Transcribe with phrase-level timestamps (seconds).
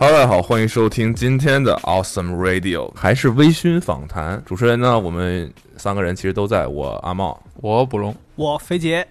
[0.00, 4.40] Hello，大家好，欢迎收听今天的 Awesome Radio，还是微醺访谈。
[4.46, 9.04] 主持人呢，我们三个人其实都在，我阿茂，我卜龙，我肥杰，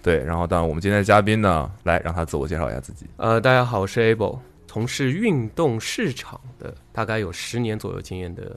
[0.00, 3.04] 对，然后但我们今天的嘉宾呢，来让他自我介绍一下自己。
[3.16, 8.56] 呃，大家好，我是 Able，从事运动市场的，大概有十年左右经验的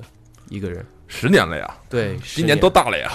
[0.50, 0.86] 一个人。
[1.07, 3.11] 十年了呀，对，今年多大了呀？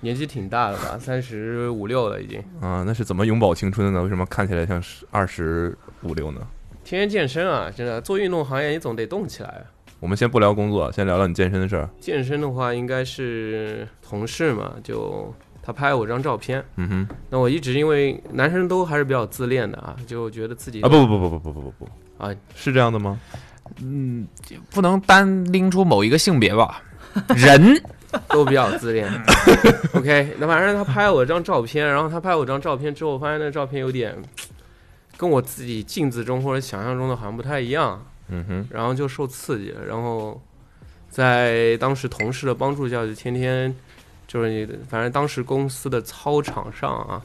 [0.00, 2.42] 年纪挺大了吧，三十五六了已经。
[2.58, 4.02] 啊，那是怎么永葆青春的呢？
[4.02, 6.40] 为什么看起来像是二十五六呢？
[6.86, 9.62] 天天健身啊，真的做运动行业，你总得动起来啊。
[9.98, 11.90] 我们先不聊工作，先聊聊你健身的事儿。
[11.98, 21.88] 健身的话，应该是同事嘛，就他拍我张照片，嗯哼，那我一直因为男生都还是比较自恋的啊，就觉得自己啊，不不不不不不不不
[22.24, 23.18] 啊，是这样的吗？
[23.82, 24.24] 嗯，
[24.70, 26.80] 不能单拎出某一个性别吧？
[27.34, 27.82] 人
[28.28, 29.10] 都比较自恋。
[29.92, 34.14] OK，那反正他拍我张照片，然后他拍我张照片之后，我发现那照片有点
[35.16, 40.40] 跟我自己镜子中或者想象中的好像不太一样，嗯哼，然后就受刺激了，然后
[41.08, 43.74] 在当时同事的帮助下，就天天
[44.26, 47.24] 就是你，反正当时公司的操场上啊，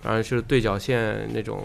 [0.00, 1.64] 反正是对角线那种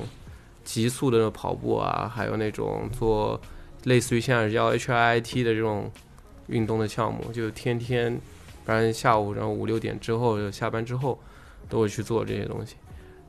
[0.64, 3.40] 急速的跑步啊，还有那种做
[3.84, 5.92] 类似于现在叫 HIIT 的这种
[6.48, 8.20] 运动的项目，就天天，
[8.66, 11.20] 反正下午然后五六点之后下班之后
[11.70, 12.76] 都会去做这些东西，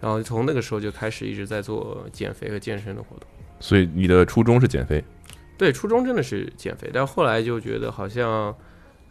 [0.01, 3.29] 然后从那个时候就开始一直在做减肥和健身的活动。
[3.61, 5.03] 所以你的初衷是减肥，
[5.57, 8.55] 对，初衷真的是减肥，但后来就觉得好像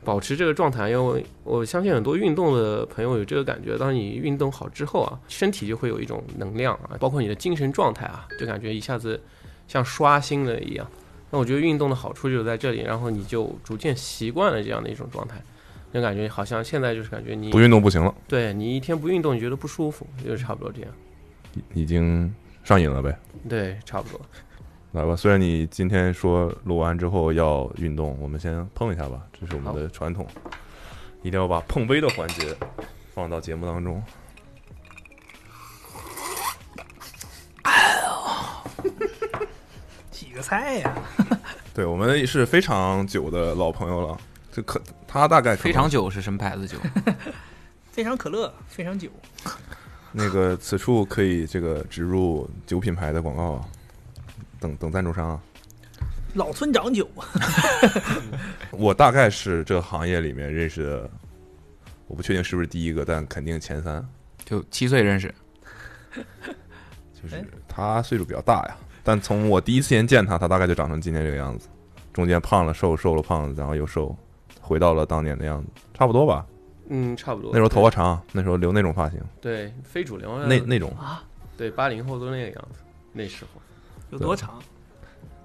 [0.06, 9.20] 保持这个状态，因为我我相信很多运动的朋友有这个感觉，当你运动好之后啊，身体就会有一种能量啊，包括你的精神状态啊，就感觉一下子
[9.68, 10.90] 像刷新了一样。
[11.30, 15.44] 那我觉得运动的好处就在这里，然后你就逐渐习惯了这样的一种状态，
[15.98, 20.92] 就感觉好像现在就是感觉你不运动不行了，对你一天不运动，你觉得不舒服，就是差不多这样。
[21.73, 22.31] 已经
[22.64, 23.17] 上瘾了呗。
[23.50, 24.22] 对，差不多。
[24.92, 30.27] 来吧，虽然你今天说录完之后要运动，我们先碰一下吧，这是我们的传统，
[31.23, 32.55] 一定要把碰杯的环节
[33.11, 34.04] 放到节目当中。
[40.11, 40.95] 几个菜呀？
[41.73, 44.17] 对我们是非常久的老朋友了，
[44.58, 46.80] 这可他大概非常酒是什么牌子酒？
[47.94, 49.08] 非常可乐，非常酒，
[50.12, 53.64] 那个此处可以这个植入酒品牌的广告，
[54.60, 55.40] 等等赞助商啊。
[56.34, 57.08] 老村长酒。
[58.73, 61.10] 我大概是这个行业里面认识的，
[62.08, 64.04] 我不确定是不是第一个，但肯定前三。
[64.44, 65.32] 就七岁认识，
[67.14, 71.67] 就是哎他岁数比较大呀，但从我第一次见见他，他大概就长成今天这个样子，
[72.12, 74.17] 中间胖了瘦，瘦了胖，然后又瘦，
[74.67, 76.45] 回到了当年的样子，差不多吧。
[76.89, 77.52] 嗯，差不多。
[77.52, 81.23] 那时候头发长，那时候留那种发型，对非主流那那种啊，
[81.58, 82.80] 对八零后都那个样子，
[83.14, 83.61] 那时候。
[84.10, 84.61] 有多长？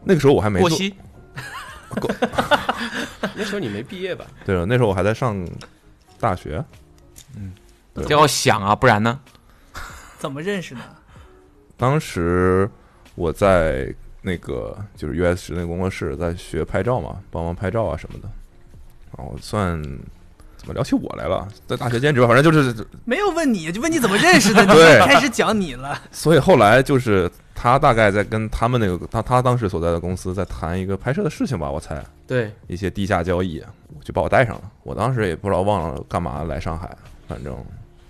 [0.04, 0.68] 那个时候我还没做。
[0.68, 0.94] 过膝，
[3.34, 4.26] 那时候你没毕业吧？
[4.44, 5.36] 对了，那时候我还在上
[6.18, 6.64] 大学，
[7.36, 7.52] 嗯
[8.06, 9.18] 就要想啊，不然呢？
[10.18, 10.80] 怎么认识的？
[11.76, 12.70] 当时
[13.16, 18.30] 我在那个就是 US 室内工作室在学拍照嘛，帮忙拍照啊什么的。
[19.16, 19.80] 然后算
[20.56, 21.46] 怎么聊起我来了？
[21.66, 24.62] 在大学兼职吧，反正就是， 没有问你，就问你怎么认识的。
[24.66, 26.00] 你对开始讲你了。
[26.12, 33.62] 所以后来就是他大概在跟他们那个他他当时所在的公司在谈一个拍摄的事情吧，我猜对，一些地下交易，
[34.04, 34.70] 就把我带上了。
[34.84, 36.96] 我当时也不知道忘了干嘛来上海，
[37.26, 37.56] 反正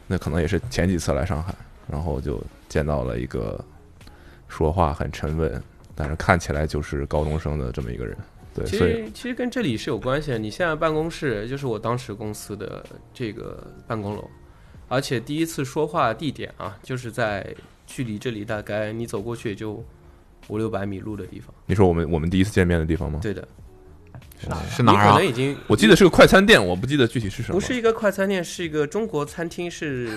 [0.07, 1.55] 那可能也是前几次来上海，
[1.89, 3.59] 然后就见到了一个
[4.47, 5.62] 说话很沉稳，
[5.95, 8.15] 但是看起来就是高中生的这么一个人。
[8.55, 10.39] 对，其实其实跟这里是有关系的。
[10.39, 14.29] 你现在办公室就是我当时公司的这个办公楼，
[14.89, 17.55] 而且第一次说话地点啊，就是在
[17.87, 19.83] 距离这里大概你走过去也就
[20.49, 21.55] 五六百米路的地方。
[21.67, 23.21] 你说我们我们第一次见面的地方吗？
[23.23, 23.47] 对的，
[24.69, 25.27] 是哪儿啊你可能？
[25.27, 27.59] 已经我记得是个快餐店，我不记得具体是什么。
[27.59, 30.11] 不是一个快餐店，是一个中国餐厅，是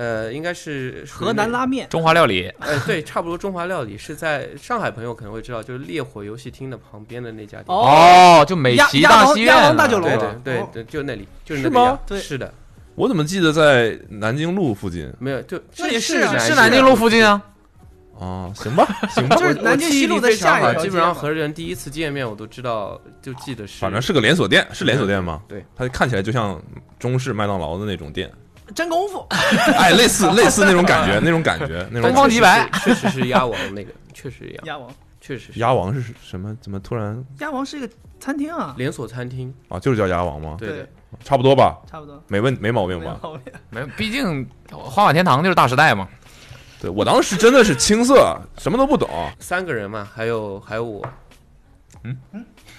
[0.00, 7.66] 呃，应该是河南拉面，中华料理，呃，对，差不多中华料理是在上海朋友可能会知道，就是烈火游戏厅的旁边的那家店。
[7.66, 12.50] 哦，就美琪大戏院啊，大酒楼对对对对，就那里，就是是吗那个样对是的，
[12.94, 17.42] 我怎么记得在南京路附近没有，就那也是啊是南京路附近啊。
[18.14, 18.50] 哦？
[18.54, 25.42] 行吧， 行吧，就是我南京西路的我记忆力非常好下一条基本上和人第一次见面，我都知道，就记得是，反正是个连锁店，是连锁店吗？
[25.46, 26.58] 对，它看起来就像
[26.98, 28.30] 中式麦当劳的那种店，
[28.74, 29.26] 真功夫。
[29.78, 34.90] 哎，类似类似那种感觉，那种感觉，那种东方极白确实是鸭王那个，确实鸭，鸭王，
[35.20, 36.56] 确实是鸭王是什么？
[36.60, 37.88] 怎么突然鸭王是一个
[38.18, 39.78] 餐厅啊，连锁餐厅，啊？
[39.78, 40.56] 就是叫鸭王吗？
[40.58, 40.88] 对的，
[41.24, 42.22] 差不多吧，差不多。
[42.28, 43.18] 没问没毛病吧？
[43.22, 46.08] 没毛病没， 毕竟花满天堂就是大时代嘛。
[46.80, 49.08] 对我当时真的是青涩，什么都不懂。
[49.38, 51.06] 三个人嘛，还有还有我，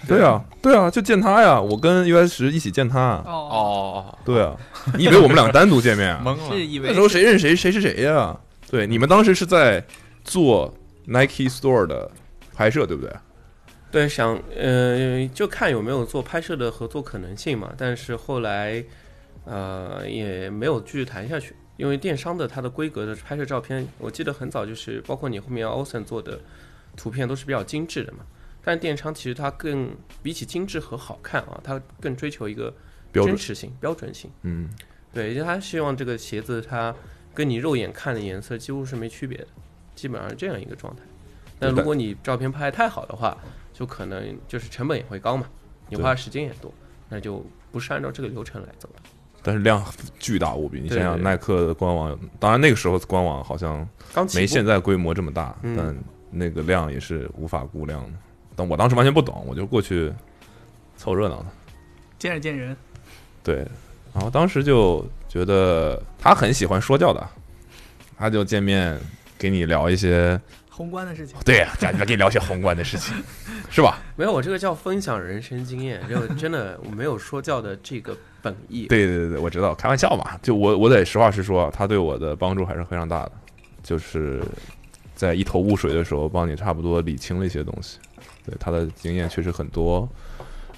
[0.07, 3.21] 对啊，对啊，就见他呀，我跟 US 十一起见他。
[3.25, 4.55] 哦，哦，对啊，
[4.97, 6.21] 你以为我们俩单独见面啊？
[6.25, 6.55] 懵了。
[6.55, 8.35] 是以为那时候谁认谁，谁是谁呀？
[8.69, 9.83] 对，你们当时是在
[10.23, 10.73] 做
[11.05, 12.09] Nike Store 的
[12.53, 13.13] 拍摄，对不对？
[13.91, 17.73] 对，想呃，就看有没有做拍摄的合作可能性嘛。
[17.77, 18.83] 但是后来
[19.45, 26.39] 呃也没有继续谈下去，因为电商的它的规格的拍摄照片，我记得很早就是包括你后面 Olsen 做的
[26.95, 28.19] 图片都是比较精致的嘛。
[28.63, 29.89] 但电商其实它更
[30.21, 32.73] 比起精致和好看啊，它更追求一个
[33.11, 34.29] 真实性、标准性。
[34.43, 34.69] 嗯，
[35.13, 36.93] 对，就他希望这个鞋子它
[37.33, 39.47] 跟你肉眼看的颜色几乎是没区别的，
[39.95, 41.01] 基本上是这样一个状态。
[41.59, 43.37] 那如果你照片拍得太好的话，
[43.73, 45.47] 就可能就是成本也会高嘛，
[45.89, 46.73] 你花的时间也多，
[47.09, 49.01] 那就不是按照这个流程来走的。
[49.43, 49.83] 但是量
[50.19, 50.79] 巨大无比。
[50.79, 53.87] 你想想，耐克的官网，当然那个时候官网好像
[54.35, 55.97] 没现在规模这么大，嗯但
[56.29, 58.17] 那个量也是无法估量的。
[58.55, 60.11] 但我当时完全不懂，我就过去
[60.97, 61.45] 凑热闹的。
[62.19, 62.75] 见着见人。
[63.43, 63.65] 对，
[64.13, 67.27] 然后当时就觉得他很喜欢说教的，
[68.17, 68.99] 他就见面
[69.37, 70.39] 给你聊一些，
[70.69, 73.15] 宏观的事情，对呀、家里面给你聊些宏观的事情，
[73.71, 73.97] 是吧？
[74.15, 78.85] 没有，我这个叫分享人生经验，就真的我没有说教的这个本意。
[78.85, 80.37] 对对对对，我知道，开玩笑嘛。
[80.43, 83.31] 就我我得实话实说，他对我的帮助还是非常大的，
[83.81, 84.43] 就是
[85.15, 87.97] 在一头雾水的时候，帮你差不多理清了一些东西。
[88.45, 90.07] 对他的经验确实很多，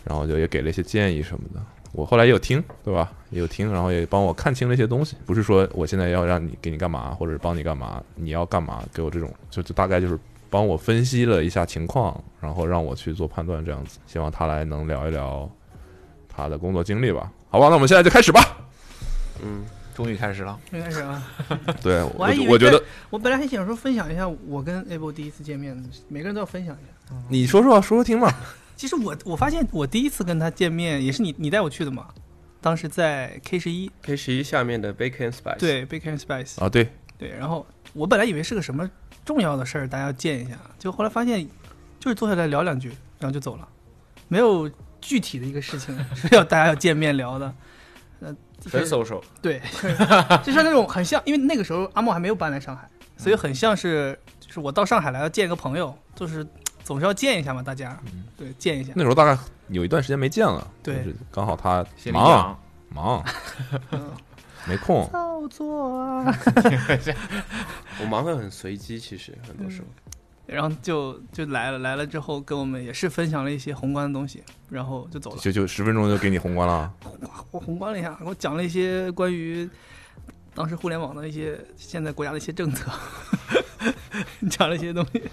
[0.04, 1.62] 然后就也给了一些建议什么的。
[1.92, 3.12] 我后来也有听，对吧？
[3.30, 5.16] 也有听，然后也帮我看清了一些东西。
[5.28, 10.18] 不是说我现在要让你给你干嘛，或者帮你干嘛，你要干嘛，给我这种，就就大概就是
[10.50, 14.00] 帮我分析了一下情况，然后让我去做判断，这样子。
[14.08, 15.48] 希望他来能聊一聊
[16.28, 17.32] 他的工作经历吧。
[17.50, 18.42] 好吧，那我们现在就开始吧。
[19.44, 19.64] 嗯，
[19.94, 20.60] 终于开始了。
[20.72, 21.22] 应该是啊。
[21.84, 26.93] 对，我我我觉得我本来还想说分享一下我跟 Able 第一次见面，每个人都要分享一下。
[27.30, 28.32] 你说说说说听嘛。
[28.76, 32.08] 其实我我发现我第一次跟他见面也是你你带我去的嘛，
[32.60, 33.90] 当时在 K 十一。
[34.02, 38.90] K 十一下面的 Bacon Spice，，对 Bacon Spice 啊，对，对，然后我本来以为是个什么
[39.24, 41.48] 重要的事儿，大家要见一下，结果后来发现
[42.00, 42.90] 就是坐下来聊两句，
[43.20, 43.68] 然后就走了，
[44.28, 44.70] 没有
[45.00, 47.54] 具体的一个事情 是要大家要见面聊的。
[48.20, 48.36] 呃，
[48.70, 49.22] 很 social。
[49.42, 49.62] 对，
[50.44, 56.46] 就像那种很像，因为那个时候阿莫还没有搬来上海，所以很像是就是我到上海来要见一个朋友，就是
[56.84, 57.98] 总是要见一下嘛，大家
[58.38, 58.94] 对见一下。
[58.96, 59.38] 那时候大概
[59.70, 62.60] 有一段时间没见了，对就是刚好他忙，
[62.90, 63.24] 忙，
[64.68, 65.10] 没空。
[65.12, 66.26] 操作啊！
[68.02, 69.88] 我忙得很随机，其实很多时候。
[70.46, 75.38] 然后就就来了，来了之后跟我们也是分享了一些宏观的东西，然后就走了。
[75.38, 76.94] 就就十分钟就给你宏观了，
[77.52, 79.70] 我宏观了一下，给我讲了一些关于
[80.56, 82.92] 当时互联网的一些现在国家的一些政策，
[84.50, 85.24] 讲了一些东西。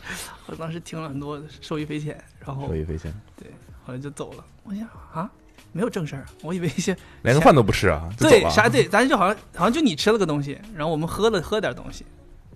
[0.47, 2.19] 我当时听了很多，受益匪浅。
[2.45, 3.51] 然后受益匪浅，对
[3.85, 4.45] 后来就走了。
[4.65, 5.31] 我想啊，
[5.73, 8.09] 没有正事儿，我以为一些 连个饭都不吃啊。
[8.19, 12.05] 对啥对，咱就好像好像就你吃了个东西，然后我们喝了喝点东西，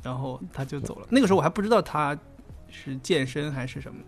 [0.03, 1.07] 然后他就走了。
[1.11, 2.17] 那个时候我还不知道他
[2.71, 4.01] 是健身还是什么，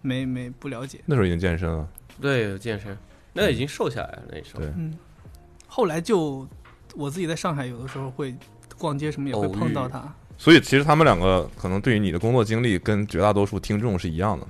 [0.00, 1.00] 没没不了解。
[1.04, 1.88] 那时候已经健身了，
[2.20, 2.96] 对，有健身，
[3.32, 4.60] 那已经瘦下来了那时候。
[4.60, 4.96] 对，嗯，
[5.66, 6.46] 后来就
[6.94, 8.34] 我自己在上海有的时候会
[8.78, 10.02] 逛街什么也会碰到他。
[10.38, 14.46] 所以其实他们两个可能对于你的工作经历跟绝大多数听众是一样的。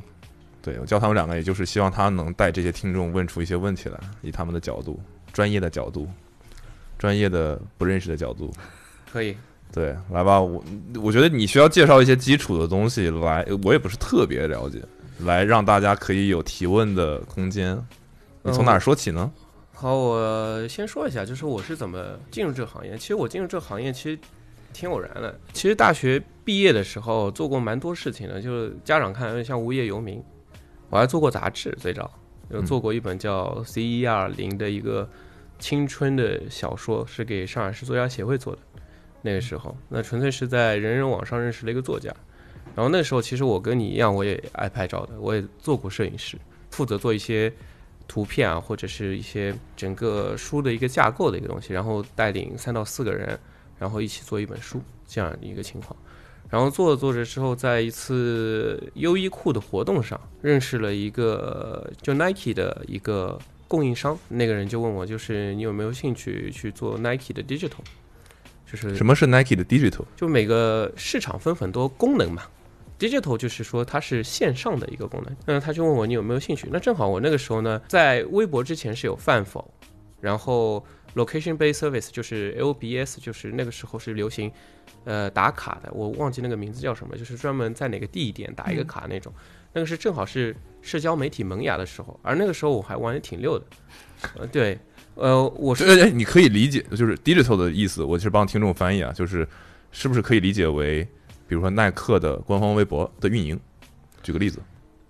[0.63, 5.01] 对我叫他们两个，也就是希望他能带这些听众问出一些问题来，以他们的角度、
[5.33, 6.09] 专业的角度、
[6.99, 8.53] 专业的不认识的角度。
[9.13, 9.37] 可以，
[9.73, 10.63] 对，来吧，我
[11.03, 14.81] 我觉得你需要介绍一些基础的东西来，我也不是特别了解，
[15.25, 17.77] 来让大家可以有提问的空间。
[18.43, 19.31] 你从哪儿说起呢？
[19.83, 22.97] 好，我先说一下，就是我是怎么进入这个行业。
[22.97, 24.17] 其实我进入这个行业其实
[24.73, 25.37] 挺偶然的。
[25.53, 30.23] 其实大学毕业的时候做过蛮多事情的，就是家长看有点像无业游民。
[30.89, 32.09] 我还做过杂志，最早
[32.51, 34.29] 有做过一本叫《C.E.R.
[34.29, 35.11] 零》的一个
[35.59, 38.61] 青春的小说，是给上海市作家协会做的。
[39.21, 42.09] 那个时候，那纯粹是在人人网上认识了一个作家。
[42.77, 46.39] 然后那时候，其实我跟你一样，我也爱拍照的，我也做过摄影师，
[46.71, 47.53] 负责做一些
[48.07, 53.39] 图片啊，或者是一些整个书的一个架构的一个东西，然后带领三到四个人，
[53.79, 55.97] 然后一起做一本书这样一个情况。
[56.51, 67.81] 然后做着做着之后，在一次优衣库的活动上认识了一个就 Nike 的一个供应商，那个人就问我，就是你有没有兴趣去做 Nike 的 digital，
[68.71, 70.05] 就是什么是 Nike 的 Digital？
[70.15, 72.43] 就每个市场分很多功能嘛。
[73.03, 76.69] Digital 就是说它是线上的一个功能，那他就问我你有没有兴趣？
[76.71, 79.69] 那正好我那个时候呢，在微博之前是有饭否，
[80.21, 80.85] 然后
[81.17, 84.53] Location Based Service 就是 LBS，就是那个时候是流行
[85.05, 89.33] 呃打卡的，我忘记那个名字叫什么，就是专门在哪个地点打一个卡那种。
[89.73, 93.67] 那个是正好是社交媒体萌芽的时候，而那个时候我还玩的挺溜的。
[94.39, 94.79] 呃，对，
[95.17, 99.49] 呃，我是这你可以理解，就是 digital 的意思，我是帮听众翻译啊，就是
[99.91, 101.05] 是不是可以理解为，
[101.53, 103.61] 比如说耐克的官方微博的运营？
[104.23, 104.59] 举个例子，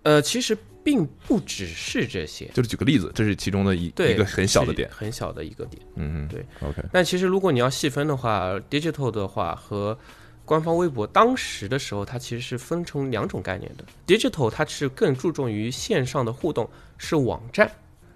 [0.02, 4.90] 呃，其实并不只是这些，就是举个例子，这是其中的一，一个很小的点。
[4.90, 5.80] 很小的一个点。
[5.94, 9.96] 嗯嗯，对，OK，但其实如果你要细分的话，digital 的话和
[10.44, 13.84] 官方微博当时的时候，它其实是分成两种概念的。
[14.04, 16.68] digital 它是更注重于线上的互动，
[16.98, 17.70] 是网站，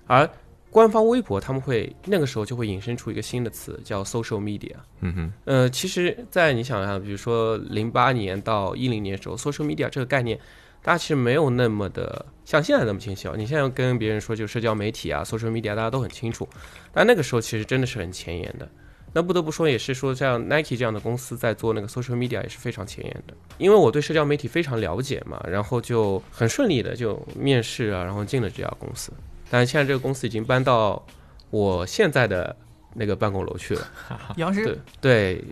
[0.08, 0.28] 而
[0.70, 4.74] 官方微博他们会那个时候就会引申出一个新的词叫 social media。
[5.00, 10.38] 嗯哼，呃，其实，在你想想，比如说零八年到一零年的时候，social media 这个概念，
[10.82, 13.34] 大家其实没有那么的像现在那么清晰啊。
[13.36, 16.46] 你现在跟别人说就社交媒体啊，social media，大家都很清楚，
[16.92, 18.68] 但那个时候其实真的是很前沿的。
[19.14, 23.32] 那不得不说，也是说像 Nike 这样的公司在做那个 social media 也是非常前沿的。
[23.56, 29.10] 因为我对社交媒体非常了解嘛，然后就很顺利的就面试啊，然后进了这家公司。
[29.50, 31.04] 但是现在这个公司已经搬到
[31.50, 32.54] 我现在的
[32.94, 33.86] 那个办公楼去了。
[34.36, 35.44] 杨师对对，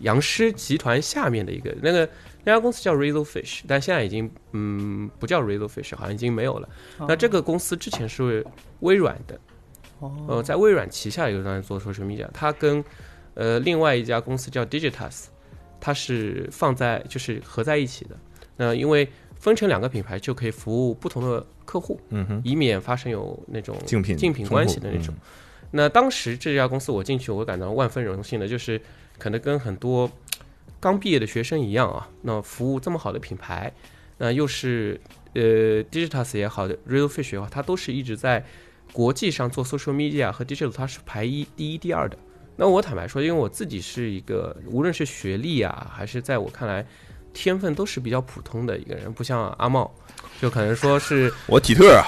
[0.00, 2.08] 杨师集团下面的一个那个
[2.44, 6.68] 那家公司叫 Razorfish，但现在已经嗯不叫 Razorfish，好像已经没有了。
[7.00, 8.46] 那这个公司之前是
[8.80, 9.38] 微软的，
[10.00, 12.84] 呃，哦，在微软旗下有人做 social media，它跟
[13.34, 15.24] 呃另外一家公司叫 Digitas，
[15.80, 18.16] 它是放在就是合在一起的。
[18.56, 19.06] 那因为
[19.46, 25.14] 分成两个品牌，就可以服务不同的客户，嗯哼，以免发生有那种竞品竞品关系的那种。
[25.14, 25.20] 嗯
[25.72, 28.80] 那当时这家公司我进去，我感到万分荣幸的，就是
[29.18, 30.10] 可能跟很多
[30.78, 33.70] 刚毕业的学生一样啊，那服务这么好的品牌，
[34.18, 34.98] 那又是
[35.34, 38.44] 呃 Digitas 也好，Realfish 也好，它都是一直在
[38.92, 42.16] 国际上做 social media 和 digital，它是排一第一、第二的。
[42.54, 46.86] 那我坦白说，因为我自己是一个无论是学历啊，还是在我看来
[47.36, 49.92] 天分都是比较普通的一个人，不像阿茂，
[50.40, 52.02] 就可能说是 我体特啊，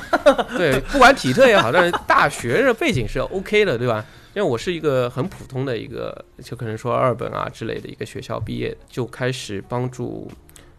[0.58, 4.04] 对，不管体特也好，但是大学的背景是 OK 的，对吧？
[4.34, 10.30] 因为我是一个很普通的一个，就可能说二本啊之类的一个学校毕业，就开始帮助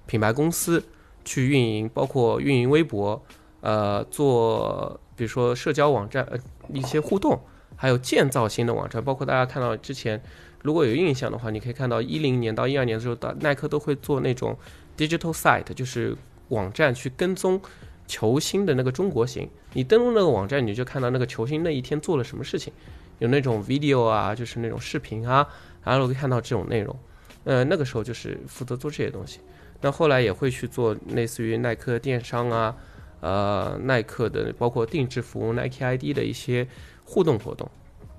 [0.06, 0.84] 品牌公司
[1.25, 3.20] 去运营，包括运营微博，
[3.62, 6.38] 呃，做比如说社交网站呃
[6.72, 7.39] 一些互动，
[7.75, 10.22] 还有建造新的网站，包括大家看到之前
[10.63, 14.57] 如果有印象的话，你可以看到一零年到一二年的时候，到耐克都会做那种
[14.97, 16.15] digital site，就是
[16.49, 17.61] 网站去跟踪
[18.07, 19.49] 球星的那个中国行。
[19.73, 22.73] 你登录那个网站，你就看到那个球星那一天做了什么事情，
[23.19, 25.47] 有那种 video 啊，就是那种视频啊，
[25.83, 26.97] 然后可以看到这种内容。
[27.43, 29.39] 呃，那个时候就是负责做这些东西。
[29.79, 32.75] 那后来也会去做类似于耐克电商啊，
[33.21, 36.67] 呃，耐克的包括定制服务 Nike ID 的一些
[37.05, 37.69] 互动活动，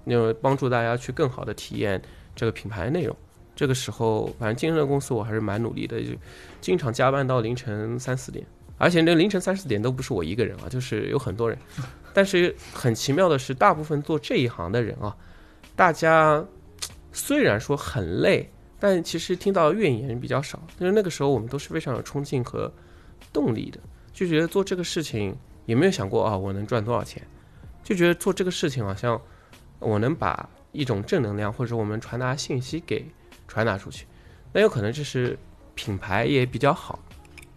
[0.04, 2.00] 因为帮助大家去更好的体验
[2.38, 3.14] 这个品牌内容。
[3.56, 6.12] 这个时候，反正进入了公司，我还是蛮努力的，就
[6.60, 11.58] 经常加班到凌晨三四点，而且那凌晨三四点都不是我一个人啊，就是有很多人。
[12.14, 15.16] 但是很奇妙的是，大部分做这一行的人啊，
[15.74, 16.44] 大家
[17.12, 20.62] 虽然说很累，但其实听到怨言比较少。
[20.78, 22.72] 就是那个时候，我们都是非常有冲劲和
[23.32, 23.80] 动力的，
[24.12, 27.20] 就觉得做这个事情也没有想过啊，我能赚多少钱，
[27.82, 29.20] 就觉得做这个事情好像
[29.80, 33.04] 我能把一种正能量或者我们传达信息给
[33.46, 34.06] 传达出去。
[34.52, 35.38] 那有可能这是
[35.74, 36.98] 品牌也比较好，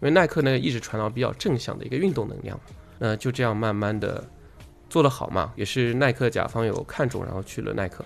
[0.00, 2.58] 为耐克呢一直传导比较正向的一个运动能量。
[2.98, 4.22] 那就这样慢慢的
[4.88, 8.04] 做得好嘛，也是耐克甲方有看中，然后去了耐克。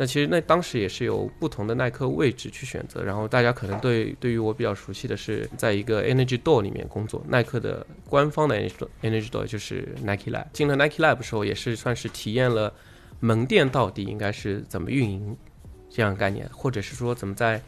[0.00, 10.46] 那其实那当时也是有不同的耐克位置去选择，然后大家可能对对于我比较熟悉的是，在一个 Energy Door 里面工作，耐克的官方的 Energy Energy Door 就是 Nike Lab。
[10.52, 12.72] 进了 Nike Lab 的时候，也是算是体验了
[13.20, 15.36] 门店到底应该是怎么运营
[15.88, 17.60] 这样概念，或者是说怎么在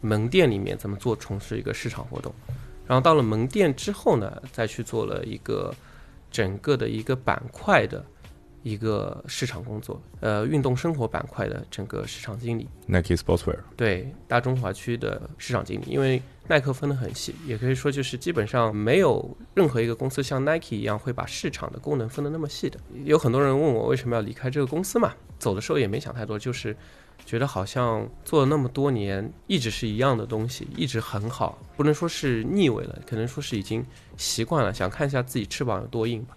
[0.00, 2.34] 门店里面怎么做从事一个市场活动。
[2.86, 5.74] 然后到了门店之后呢，再去做了一个
[6.30, 8.04] 整个的一个板块的
[8.62, 15.84] 一个市场工作，呃，运动生活板块的整个市场经理，Nike Sportswear，对大中华区的市场经理。
[15.86, 22.78] 因为耐克分得很细，也可以说就是基本上没有任何一个公司像 Nike 一样会把市场的功能分得那么细的。
[23.04, 26.76] 有很多人问我为什么要离开这个公司嘛，走的时候也没想太多，就是
[27.24, 33.82] 觉得好像做了那么多年，一直是一样的东西，一直很好，不能说是腻味了，可能说是已经
[34.18, 36.36] 习惯了，想看一下自己翅膀有多硬吧。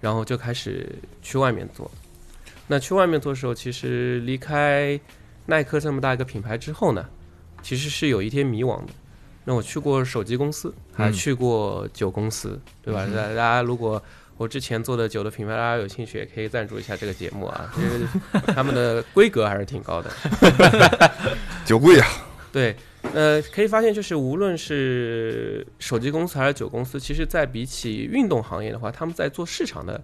[0.00, 1.90] 然后就开始去外面做。
[2.68, 5.00] 那去外面做的时候，其实离开
[5.46, 7.04] 耐克这么大一个品牌之后呢，
[7.62, 8.92] 其实是有一天迷惘的。
[9.48, 13.06] 那我去过手机公司，还嗯去过酒公司，对吧？
[13.06, 14.00] 大大家如果
[14.36, 18.06] 我之前做的酒的品牌，大家有兴趣也可以赞助一下这个节目啊，因为
[18.48, 20.10] 他们的 规格还是挺高的。
[21.64, 22.06] 酒贵啊，
[22.52, 22.76] 对，
[23.14, 29.98] 呃，可以发现，就是无论是手机公司还是酒公司，其实在比起运动行业的话，他们在做市场的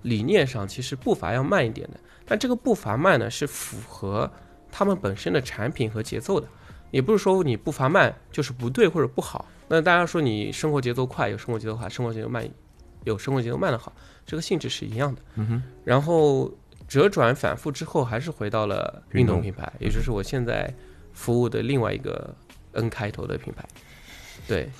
[0.00, 2.00] 理念上，其实步伐要慢一点的。
[2.24, 4.32] 但这个步伐慢呢，是符合
[4.72, 6.48] 他们本身的产品和节奏的，
[6.90, 9.46] 也不是说你步伐慢就是不对或者不好。
[9.68, 12.48] 那大家说你生活节奏快有生活节奏快，生活节奏慢
[13.04, 13.92] 有生活节奏慢的好，
[14.24, 15.20] 这个性质是一样的。
[15.34, 16.50] 嗯哼，然后
[16.86, 20.72] 折转反复之后，还是回到了运动品牌，也就是我现在
[21.12, 22.34] 服务的另外一个
[22.72, 23.62] N 开头的品牌。
[24.46, 24.70] 对，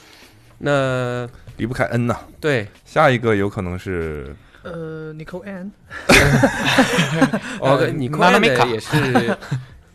[0.56, 2.18] 那离不开 N 呐。
[2.40, 5.70] 对，下一个有可能是呃，Nicole Ann，
[7.60, 9.36] 哦，呃你娜娜米卡的也是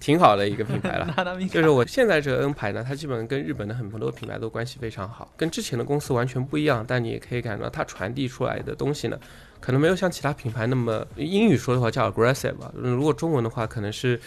[0.04, 1.16] 挺好的一个品牌了。
[1.50, 6.84] 就是我现在这个 N 牌呢，它基本跟日本的很多品牌都关系非常好，跟之前的公司完全不一样。
[6.86, 9.18] 但你也可以感觉到它传递出来的东西呢，
[9.62, 14.20] 可能没有像其他品牌那么英语说的话叫 aggressive 吧，如果中文的话可能是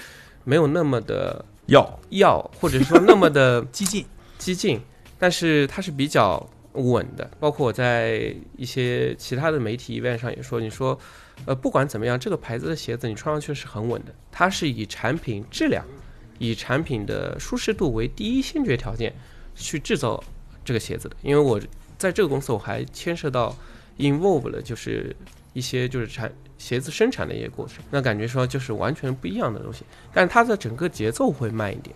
[0.45, 4.07] 没有那么的要要，或者说那么的 激进，
[4.39, 4.81] 激进，
[5.19, 6.43] 但是它是比较
[6.73, 7.31] 稳的。
[7.39, 10.99] 包括我在一些其他的媒体 event 上也说，你说，
[11.45, 15.85] 呃，不管怎么样，这个牌子的鞋子你穿上去是很稳的，它是以产品质量、
[16.39, 19.15] 以产品的舒适度为第一先决条件
[19.55, 20.23] 去制造
[20.65, 21.17] 这个鞋子的。
[21.23, 21.61] 因为我
[21.99, 23.57] 在这个公司我还牵涉到
[23.99, 25.15] involve 了，就是
[25.53, 31.95] 一些就是产鞋子生产的一些过程，那感觉说就是完全不一样的东西，但它的整个节奏会慢一点。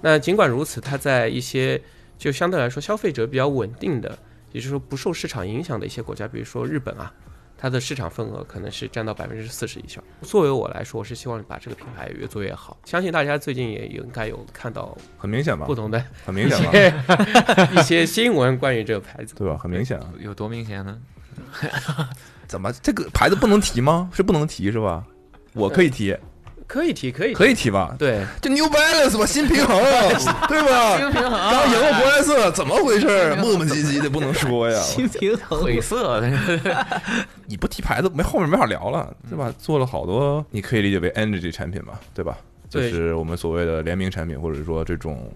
[0.00, 1.80] 那尽管如此，它在一些
[2.16, 4.18] 就相对来说消费者比较稳定的，
[4.52, 7.12] 也就是说不受市场影响的一些国家，比如说日本啊，
[7.56, 10.02] 它的市场份额可能是占到百分之四十以上。
[10.22, 12.76] 作为我来说，我是希望把这个品牌越做越好。
[12.84, 15.74] 相信大家最近也应该有看到很明显吧不？
[15.74, 16.72] 同的很明显吧？
[16.72, 19.34] 些 一些新闻关于这个牌子。
[19.36, 19.56] 对吧？
[19.56, 20.12] 很明显啊。
[20.20, 20.98] 有多明显呢？
[22.46, 24.10] 怎么这个牌子不能提吗？
[24.12, 25.04] 是不能提是吧？
[25.54, 26.16] 我可以提，
[26.66, 27.94] 可以提，可以提，可以提吧？
[27.98, 29.78] 对，这 New Balance 吧，新平衡，
[30.48, 30.96] 对吧？
[30.98, 33.34] 新平衡刚赢了博莱瑟，怎么回事？
[33.36, 34.80] 磨磨唧唧的，不能说呀。
[34.80, 36.86] 新平衡，晦涩的，
[37.46, 39.52] 你不提牌子，没后面没法聊了，对吧？
[39.58, 42.36] 做了好多，你可以理解为 energy 产品吧，对吧？
[42.70, 45.30] 就是我们所谓的联名产品，或者说这种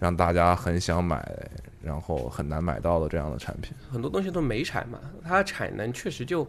[0.00, 1.24] 让大家很想买，
[1.80, 3.72] 然后很难买到的这样的产品。
[3.92, 6.44] 很多东西都没产嘛，它产能确实就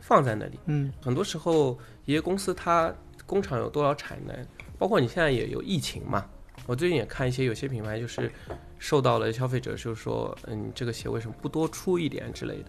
[0.00, 0.58] 放在那里。
[0.66, 2.92] 嗯，很多时候，一些公司它
[3.32, 4.46] 工厂有多少产能，
[4.78, 6.26] 包括你现在也有疫情嘛。
[6.66, 8.30] 我最近也看一些有些品牌就是
[8.78, 12.64] 受到了消费者就是说，嗯，这个鞋为什么不多出一点之类的。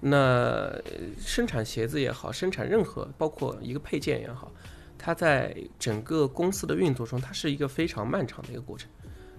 [0.00, 0.76] 那
[1.20, 4.50] 生产鞋子也好，生产任何包括一个配件也好，
[4.98, 8.90] 它在整个公司的运作中，它是一个非常漫长的一个过程。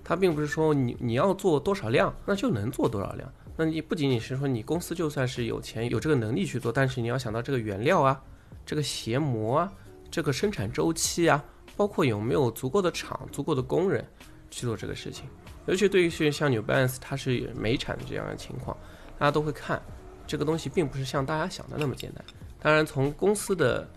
[0.01, 3.29] 它并不是说你你要做多少量，那就能做多少量。
[3.57, 8.23] 那你不仅仅是说你公司就算是有钱有这个能力去做，但是你要想到这个原料啊，
[8.65, 9.73] 这个鞋模啊，
[10.13, 11.43] 这个生产周期啊，
[11.75, 14.07] 包括有没有足够的厂、足够的工人
[14.51, 15.25] 去做这个事情。
[15.65, 18.77] 尤其对于是像 New Balance，它是美产的这样的情况，
[19.17, 19.81] 大家都会看
[20.27, 22.23] 这个东西，并不是像大家想的那么简单。
[22.61, 23.89] 当然，从公司的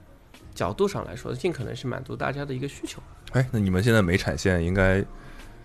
[0.55, 2.99] 角度上来说，尽可能是满足大家的一个需求。
[3.33, 5.05] 哎，那你们现在美产线应该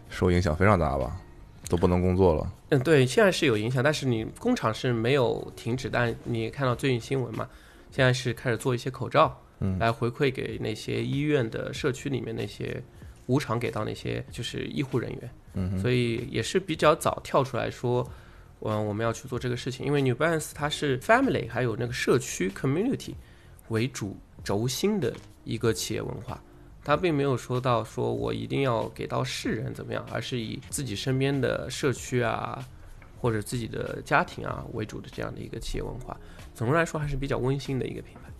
[0.09, 1.15] 受影响非常大吧？
[1.69, 2.51] 都不能工作了。
[2.71, 7.47] 嗯，对，现在是有影响，但是你工厂是没有停止，但你看到最近新闻嘛，
[7.89, 12.83] 现在是开始做一些口罩，嗯来回馈给那些医院的社区里面那些
[13.27, 18.05] 无偿给到那些就是医护人员，嗯，所以也是比较早跳出来说，
[18.61, 23.13] 嗯，我们要去做这个事情，因为 New Balance 它是 family 还有那个社区 community
[23.69, 25.13] 为主轴心的
[25.45, 26.43] 一个企业文化。
[26.83, 32.57] 它并没有说到说我一定要给到世人怎么样，而是以自己身边的社区啊，
[33.19, 36.19] 或者自己的家庭啊为主的这样的一个企业文化。
[36.55, 38.30] 总的来说还是比较温馨的一个品牌。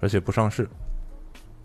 [0.00, 0.68] 而且不上市。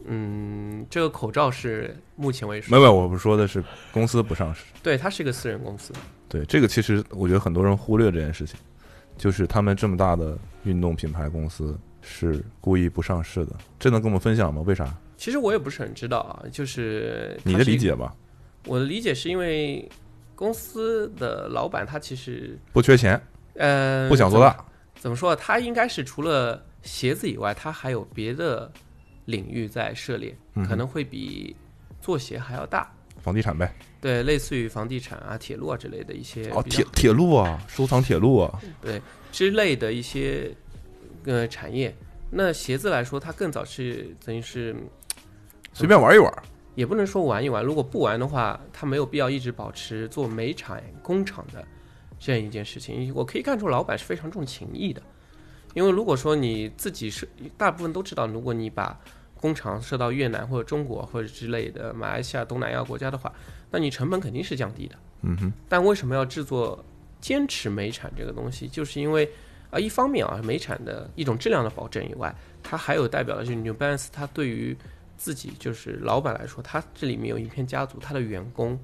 [0.06, 4.64] 嗯，这个口罩是目前为止没有，没有我不说的是公司不上市。
[4.82, 5.94] 对，它是一个私人公司。
[6.28, 8.60] 对，这个其实我觉得很多人忽略这件事情，
[9.18, 13.56] 就是他们这么大的运动品牌公司是故意不上市的。
[13.80, 14.62] 这能跟我们分享吗？
[14.66, 14.94] 为啥？
[15.16, 18.14] 其实我也不是很知道啊，就是你的理解吧？
[18.66, 19.88] 我的理解是因为
[20.36, 23.22] 公司的老板他其实不缺钱，
[23.56, 24.66] 呃不想做大。
[24.96, 25.34] 怎么说？
[25.34, 28.72] 他应该是除了鞋子以外，他还有别的
[29.26, 31.56] 领域在涉猎，可能会比
[32.00, 32.94] 做鞋还要大。
[33.22, 33.74] 房地产呗。
[34.02, 38.62] 对，类似于房地产啊、铁路啊之类的一些哦，铁铁路啊，收藏铁路啊。
[38.82, 40.54] 对之类的一些
[41.26, 41.96] 呃产业。
[42.30, 44.76] 那鞋子来说，它更早是等于是
[45.72, 46.44] 随便玩一玩。
[46.76, 51.64] 也不能说玩一玩，如果不玩的话，它没有必要一直保持做美产工厂的
[52.20, 53.14] 这样一件事情。
[53.14, 55.00] 我可以看出老板是非常重情义的，
[55.74, 59.00] 因为如果说你自己是大部分都知道，如果你把
[59.36, 63.32] 工厂设到越南或者中国或者之类的马来西亚、东南亚国家的话，
[63.70, 64.96] 那你成本肯定是降低的。
[65.22, 66.84] 嗯哼，但为什么要制作
[67.20, 68.68] 坚持美产这个东西？
[68.68, 69.30] 就是因为
[69.70, 74.78] 啊，一方面啊，美产的一种质量的保证以外，它还有代表的就是 New Balance，它对于
[75.18, 78.78] 自己就是老板来说，他这里面有一片家族，他的员工，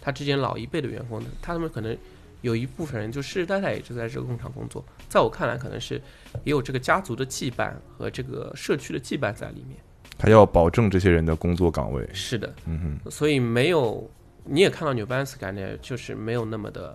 [0.00, 1.96] 他之前老一辈的员工，他们可能
[2.42, 6.00] 有一部分人就世世代代也就在这个工厂工作，在我看来，可能是
[6.44, 9.76] 也有这个家族的羁绊和这个社区的羁绊在里面。
[10.18, 12.06] 他要保证这些人的工作岗位。
[12.12, 14.10] 是的，嗯哼，所以没有，
[14.44, 16.94] 你也看到 New Balance 感觉就是没有那么的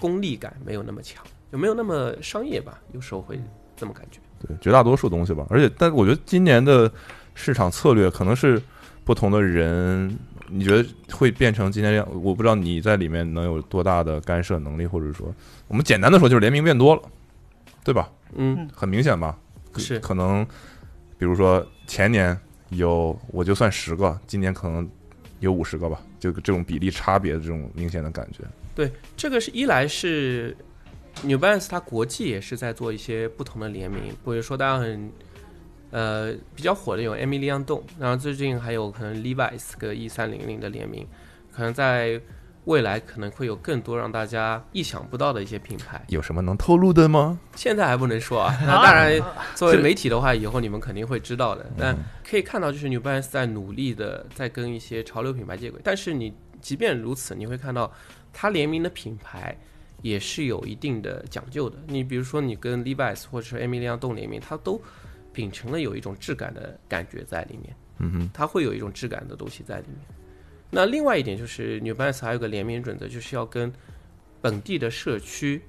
[0.00, 3.38] 功利感，没有那么强，就没有那么商业吧，有时候会
[3.76, 4.20] 这么感觉。
[4.46, 5.46] 对，绝大多数东西吧。
[5.50, 6.90] 而且，但我觉得今年的
[7.34, 8.60] 市场策略可能是
[9.04, 10.16] 不同的人，
[10.48, 12.08] 你觉得会变成今天这样？
[12.22, 15.34] 我不知道你在里面能有多大的干涉能力，或者说，
[15.68, 17.02] 我们简单的说就是联名变多了，
[17.84, 18.10] 对吧？
[18.34, 19.38] 嗯，很明显吧？
[19.76, 20.44] 是可能，
[21.18, 22.38] 比如说前年
[22.70, 24.88] 有我就算十个，今年可能
[25.40, 28.38] 有五十个吧，就这种比例差别的这种明显的感觉。
[28.74, 30.56] 对，这个是一来是
[31.22, 35.10] New Balance 它国际也是在做一些不同的联名，比如说大家很
[35.90, 41.06] 呃比较火的有 Emily Young 动，然后最近还有可能 Levi's 跟 E 三零零的联名，
[41.52, 42.20] 可能在
[42.64, 46.04] 未来可能会有更多让大家意想不到的一些品牌。
[46.08, 47.38] 有什么能透露的吗？
[47.54, 49.22] 现在还不能说啊， 那当然，
[49.54, 51.64] 作为媒体的话，以后你们肯定会知道的。
[51.78, 51.96] 但
[52.28, 55.80] 可以看到，就是 New Balance 在努力的在跟一些潮流品牌接轨。
[55.84, 57.92] 但是你即便如此，你会看到
[58.32, 59.56] 它联名的品牌
[60.02, 61.78] 也是有一定的讲究的。
[61.86, 64.82] 你比如说，你跟 Levi's 或者是 Emily 样动联名，它都
[65.36, 67.76] 秉承了有一种质感的感觉在里面。
[67.98, 69.98] 嗯哼，它会有一种质感的东西在里面。
[70.70, 73.70] 那另外一点就是 New Balance 还有个联名准则，就是要跟
[74.40, 75.62] 本地的社区、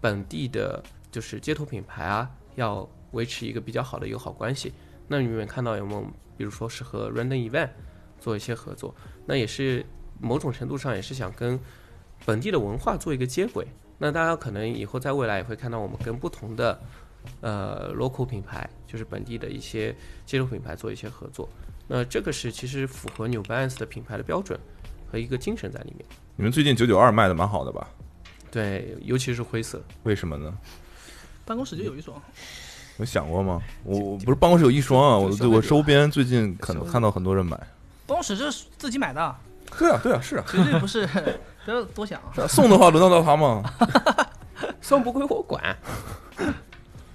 [0.00, 4.72] 本地的就是街头品牌啊，要维持一个比较好的友好关系。
[5.08, 6.02] 那你们看到有没有，
[6.36, 7.70] 比如说是和 Random Event
[8.20, 9.84] 做一些合作，那也是
[10.20, 11.58] 某种程度上也是想跟
[12.24, 13.66] 本地的文化做一个接轨。
[13.98, 16.78] 那大家可能以后在未来也会看到我们跟不同的
[17.40, 21.48] 呃 local 品牌，就是本地的一些街头品牌做一些合作。
[21.88, 24.58] 那这个是其实符合 New Balance 的品牌的标准
[25.10, 26.04] 和一个精神在里面。
[26.36, 27.86] 你们最近九九二卖的蛮好的吧？
[28.50, 29.82] 对，尤其是灰色。
[30.02, 30.52] 为什么呢？
[31.44, 32.20] 办公室就有一双，
[32.98, 33.60] 有想过吗？
[33.84, 37.56] 我我不是办公室有一双啊，我就我周边最近可能看到很多人买。
[38.06, 39.36] 办公室这是自己买的，
[39.78, 41.06] 对啊，对啊，是啊，绝对不是，
[41.64, 42.20] 不要多想。
[42.20, 43.62] 啊送的话轮得到他吗？
[44.82, 45.76] 送不归我管。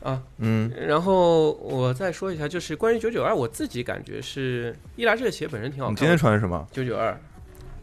[0.02, 6.00] 啊，嗯，然后我再说一下，就是关于九九二，我自己感觉是伊拉这个鞋本身挺好看的。
[6.00, 6.68] 你今天穿的是什么？
[6.72, 7.16] 九九二，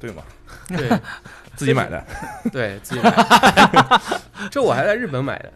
[0.01, 0.23] 对吗？
[0.69, 0.89] 对
[1.55, 2.05] 自己买的。
[2.53, 4.01] 对，自己买的。
[4.51, 5.53] 这我还在日本买的，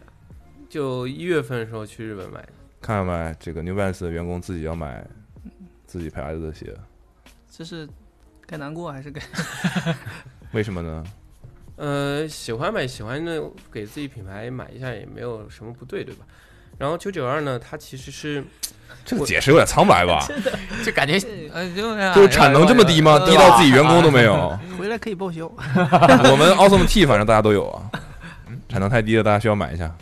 [0.68, 2.48] 就一月份的时候去日本买的。
[2.81, 3.35] 看到没？
[3.40, 5.05] 这个 New Balance 的员工自己要买
[5.87, 6.77] 自己牌子的鞋，
[7.51, 7.88] 这是
[8.46, 9.20] 该难过还是该？
[10.53, 11.05] 为什么呢？
[11.77, 16.25] 呃，喜欢呗喜欢的给自己品牌买一下也没有什么不对，对吧？
[16.79, 18.45] 然后九九二呢，它其实是
[19.05, 20.27] 这个解释有点苍白吧？
[20.85, 21.15] 就感觉
[21.53, 23.19] 呃，就就是产能这么低吗？
[23.21, 24.59] 低到自己员工都没有。
[24.79, 25.47] 回来可以报销。
[25.47, 27.91] 我们 Awesome T 反正大家都有啊，
[28.69, 29.95] 产能太低了，大家需要买一下。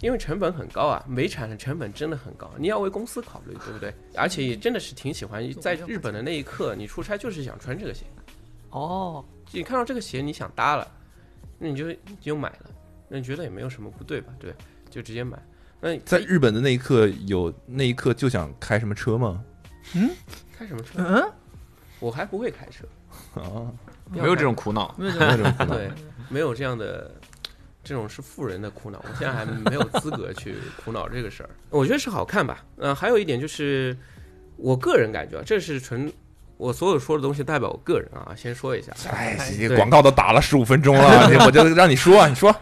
[0.00, 3.92] 因为成本很高啊，美产的成本真的很高，你要为公司考虑，对不对？
[4.14, 8.04] 而且也真的是挺喜欢，在日本的那一刻，你出差就是想穿这个鞋，
[8.70, 10.86] 哦，你看到这个鞋你想搭了，
[11.58, 12.70] 那你就你就买了，
[13.08, 14.28] 那你觉得也没有什么不对吧？
[14.38, 14.54] 对，
[14.90, 15.38] 就直接买。
[15.80, 19.42] 那在日本的那一刻，有那一刻就想开什么车吗？
[19.94, 20.10] 嗯
[20.58, 20.94] 开什么车？
[20.96, 21.22] 嗯，
[22.00, 22.84] 我还不会开车，
[23.40, 23.70] 啊，
[24.10, 24.94] 没有这种苦恼。
[24.98, 25.74] 没有这种苦恼。
[25.76, 25.90] 对，
[26.28, 27.14] 没有这样的，
[27.84, 31.50] 这种是富人的苦恼，我现在还没有资格去苦恼这个事儿。
[31.70, 32.64] 我觉得是好看吧。
[32.78, 33.96] 嗯、还有一点就是，
[34.56, 36.10] 我个人感觉啊，这是纯
[36.56, 38.92] 我所有说的东西代表我个人啊，先说一下。
[39.10, 39.38] 哎，
[39.76, 42.54] 广告都打了十五分钟了， 我就让你说啊，你说。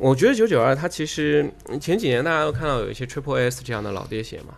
[0.00, 4.54] 我觉得九九二它其实前几年大家都看到有一些 Triple S 这样的老爹鞋嘛，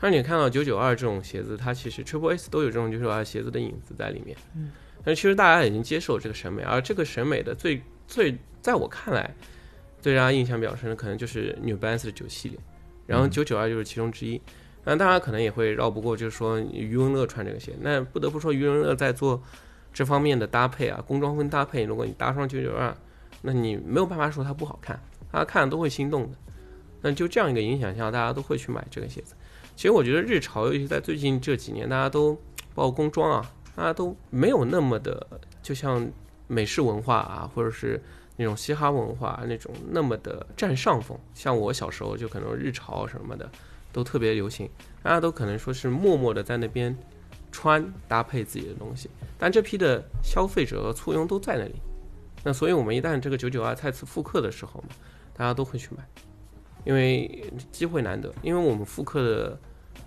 [0.00, 4.36] 但是你看到九九二这种鞋子，它其实 Triple S 都有这种九九二鞋子的影子在里面。
[4.54, 4.70] 嗯，
[5.04, 9.34] 但是其实大家已经接受这个审美，而这个审美的最最在我看来，
[10.00, 12.58] 最让人印象比较深的可能就是 New Balance 的九系列，
[13.04, 14.40] 然后嗯九九二就是其中之一。
[14.84, 19.42] 那大家可能也会绕不过，就是说余文乐穿这个鞋，那不得不说余文乐在做
[19.92, 22.94] 这方面的搭配啊，工装风搭配，如果你搭上九九二，
[23.46, 24.98] 那你没有办法说它不好看，
[25.30, 26.38] 大家看了都会心动的。
[27.02, 29.34] 那就这样一个影响下，大家都会去买这个鞋子。
[29.76, 32.34] 其实我觉得日潮，尤其在最近这几年，大家都
[32.74, 35.26] 包括工装啊，大家都没有那么的，
[35.62, 36.10] 就像
[36.46, 38.02] 美式文化啊，或者是
[38.36, 41.18] 那种嘻哈文化那种那么的占上风。
[41.34, 43.46] 像我小时候就可能日潮什么的
[43.92, 44.66] 都特别流行，
[45.02, 46.96] 大家都可能说是默默的在那边
[47.52, 51.74] 穿搭配自己的东西，但这批的消费者和簇拥都在那里。
[52.44, 54.94] 那所以我们一旦这个九九二再次复刻的时候嘛，
[55.32, 56.04] 大家都会去买，
[56.84, 59.58] 因为机会难得，因为我们复刻的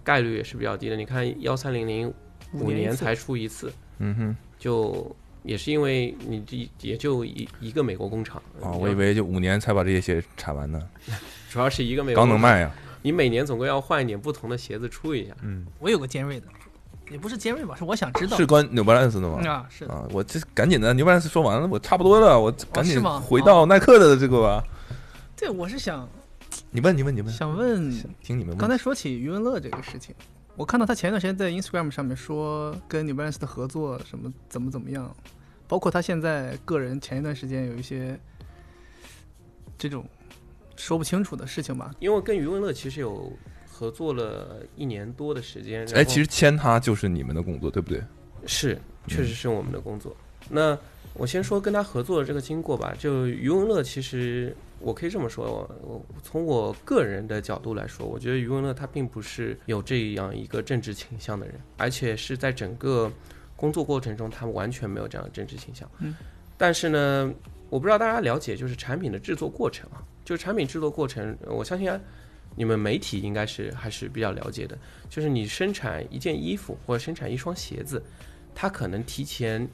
[0.04, 0.96] 概率也是比较低的。
[0.96, 2.14] 你看幺三零零
[2.54, 10.88] 五年才出一次，嗯哼，就也是因为你这也就一一个美国工厂哦，我以为就五年才把这些鞋产完呢，
[11.50, 12.72] 主要是一个美国工厂，刚能卖呀。
[13.02, 15.34] 你每年总归要换一点不同的鞋子出一下。
[15.42, 16.48] 嗯，我有个尖锐的，
[17.10, 19.40] 也不是尖锐吧，是我想知道是关 New Balance 的吗？
[19.50, 24.64] 啊，是的，啊，我这赶紧的，New Balance 说完了，我差不多了，我赶紧回到耐克的这个吧。
[25.36, 26.08] 对，我是想
[26.72, 27.92] 你问，你问，你问，想问，
[28.22, 28.58] 听你们问。
[28.58, 30.14] 刚才说起余文乐这个事情，
[30.56, 35.16] 我看到他前一段时间在 Instagram 上面说跟 New Balance 的合作什么怎么怎么样，
[35.68, 38.20] 包括他现在个人前一段时间有一些
[39.78, 40.06] 这种
[40.76, 41.92] 说不清楚的事情吧。
[42.00, 43.32] 因为跟余文乐其实有
[43.78, 45.86] 合作了一年多的时间。
[45.86, 48.02] 然哎，其实签他就是你们的工作，对不对？
[48.48, 50.16] 是，确实是我们的工作。
[50.50, 50.76] 那
[51.14, 52.96] 我先说跟他合作的这个经过吧。
[52.98, 63.12] 就余文乐，其实我可以这么说，我我从我个人的角度来说，我觉得余文乐他并不是有这样一个政治倾向的人，而且是在整个
[63.56, 65.88] 工作过程中，他完全没有这样的政治倾向。
[66.00, 66.16] 嗯。
[66.58, 67.32] 但是呢，
[67.70, 72.00] 我不知道大家了解就是产品的制作过程啊，就是产品制作过程，我相信啊。
[72.58, 74.78] 你们媒体应该是还是比较了解的，
[75.10, 78.04] 就是你生产一件衣服或者生产一双鞋子，
[78.54, 79.66] 它可能提前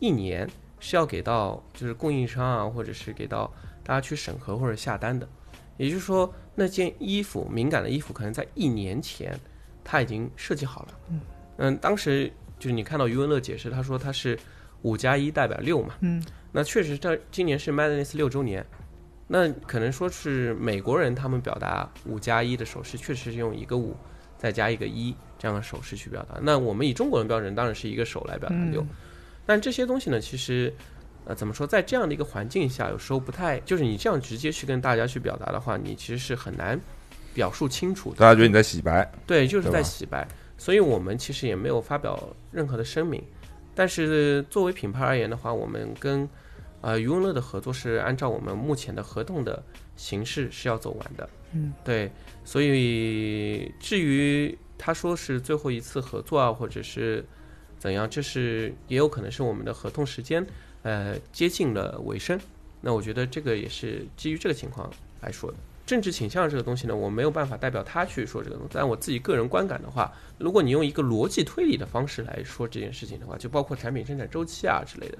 [0.00, 0.48] 一年
[0.80, 3.52] 是要给到就是供应商啊，或者是给到
[3.84, 5.28] 大家去审核或者下单的。
[5.76, 9.38] 也就是说，那件衣服敏感的衣服可能在一年前
[9.84, 10.98] 它已经设计好了。
[11.58, 14.38] 嗯当时就是你看到余文乐解释，他说他是
[14.82, 18.64] 五加一代表六嘛，嗯，那确实，这今年是 Madness 六周年，
[19.34, 23.96] 那可能说是美国人他们表达五加一的手势，确实是用一个五
[24.36, 26.38] 再加一个一这样的手势去表达。
[26.42, 28.82] 那我们以中国人标准，当然是一个手来表达六。
[28.82, 28.88] 嗯
[29.44, 30.72] 但这些东西呢，其实
[31.24, 36.78] 呃怎么说，在这样的一个环境下，有时候不太，就是你这样直接去跟大家去表达的话，你其实是很难
[37.34, 38.18] 表述清楚的。
[38.18, 39.10] 大家觉得你在洗白？
[39.26, 42.16] 对，就是在洗白，所以我们其实也没有发表
[42.52, 43.20] 任何的声明。
[43.74, 46.28] 但是作为品牌而言的话，我们跟
[46.82, 49.62] 呃余文乐的合作是按照我们目前的合同的
[49.96, 51.28] 形式是要走完的。
[51.52, 52.10] 嗯，对，
[52.44, 57.24] 所以至于他说是最后一次合作啊，或者是
[57.78, 60.46] 怎样，这是也有可能是我们的合同时间
[60.82, 62.38] 呃接近了尾声。
[62.80, 64.90] 那我觉得这个也是基于这个情况
[65.20, 65.56] 来说的。
[65.84, 68.70] 政治倾向这个东西呢，我没有办法代表他去说这个东西。
[68.72, 75.18] 但我自己个人观感的话，如果你用一个逻辑推理的方式来说这件事情的话，就包括产品生产周期啊之类的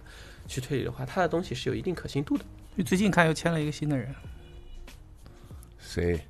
[0.53, 2.45] 去推理的话，他的东西是有一定可信度的。
[2.77, 4.15] 就最近看又签了一个新的人，
[5.79, 6.21] 谁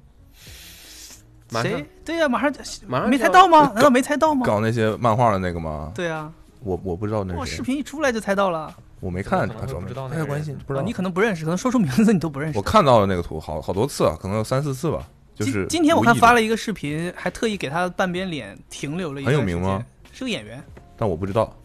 [1.50, 1.86] 马上谁？
[2.04, 3.72] 对呀、马上就马上就没猜到吗？
[3.74, 4.46] 难道没猜到吗？
[4.46, 5.92] 搞那些漫画的那个吗？
[5.94, 8.74] 对啊，我我不知道那哇，是谁，视频一出来就猜到了。
[9.00, 10.80] 我没看，可能会啊不知道那个没有关系，不知道。
[10.80, 12.62] 啊你可能不认识，可能说出名字你都不认识我。
[12.62, 15.08] 看到了那个图，好好多次啊，可能有三四次吧。
[15.34, 19.84] 就是今今天我看发了一个视频，还特意给他半边脸停留了一很有段时间名吗？
[20.12, 20.62] 是个演员，
[20.96, 21.56] 但我不知道。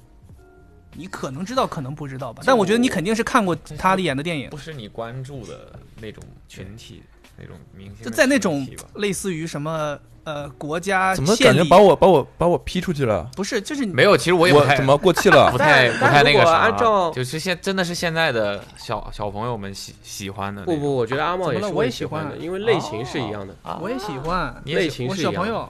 [0.98, 2.42] 你可能知道，可能不知道吧。
[2.46, 7.04] 但我觉得你肯定是看过他的演的电影不，是你关注的那种群体，
[7.38, 13.30] 那种明星就在那种类似于什么呃国家怎么感觉把我把我把我批出去了？
[13.36, 15.58] 不是，就是没有，其实我也不太我怎么过气了 不？
[15.58, 20.64] 太不太那个但如果啥，按照就是现真的是现在的小小朋友们喜喜欢的。
[20.64, 25.70] 不不，我觉得阿茂也是我也喜欢的，因为 类型是一样的，啊我也喜欢，你也类型是一样的，小朋友，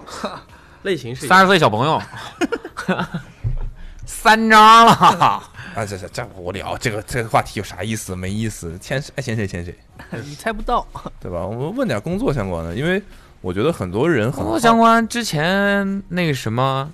[0.83, 1.27] 类型是。
[1.27, 2.01] 三十岁小朋友，
[4.07, 4.91] 三张了，
[5.75, 8.15] 啊，这这这无聊，这个这个话题有啥意思？
[8.15, 9.77] 没意思，签谁爱签谁签谁，
[10.25, 10.87] 你猜不到。
[11.19, 11.45] 对吧？
[11.45, 13.03] 我们问点工作相关的，因为
[13.41, 16.91] 我觉得很多人很工作相关之前那个什么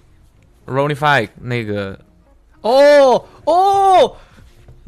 [0.65, 1.97] r o n i f y 那个，
[2.62, 4.15] 哦哦，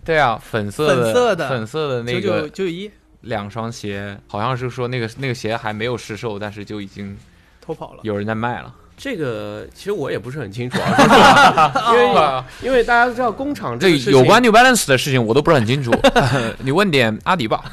[0.03, 7.15] 对啊，粉色的粉色的粉色的那个九九一两双鞋，好像是说那个那个鞋还没有试售，但是就已经
[7.61, 7.99] 偷跑了。
[8.01, 8.73] 有人在卖了。
[8.97, 15.91] 这个其实我也不是很清楚啊， 因为因为大家都知道工厂这个有关 New Balance 的事情我都不是很清楚，
[16.63, 17.63] 你问点阿迪吧。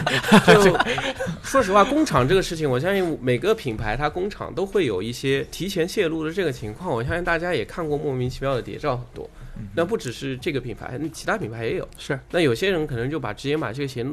[0.46, 0.76] 就
[1.42, 6.90] 说实话，工厂这个事情，我相信每个品牌它工厂都会有一些提前泄露的这个情况。
[6.92, 9.28] 我相信大家也看过莫名其妙的谍照很多，
[9.74, 11.86] 那不只是这个品牌，那其他品牌也有。
[11.98, 14.06] 是，那有些人可能就把直接把这个鞋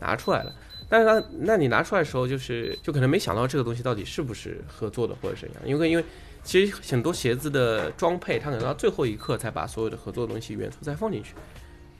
[0.00, 0.52] 拿出来了，
[0.88, 6.04] 但是他那你拿出来的时候，就是就可能没想到这个东西到底是不是合作的或者怎样，因为因为
[6.44, 11.34] 其实很多鞋子的装配，它可能到最后一刻才把所有的合作的东西元素再放进去，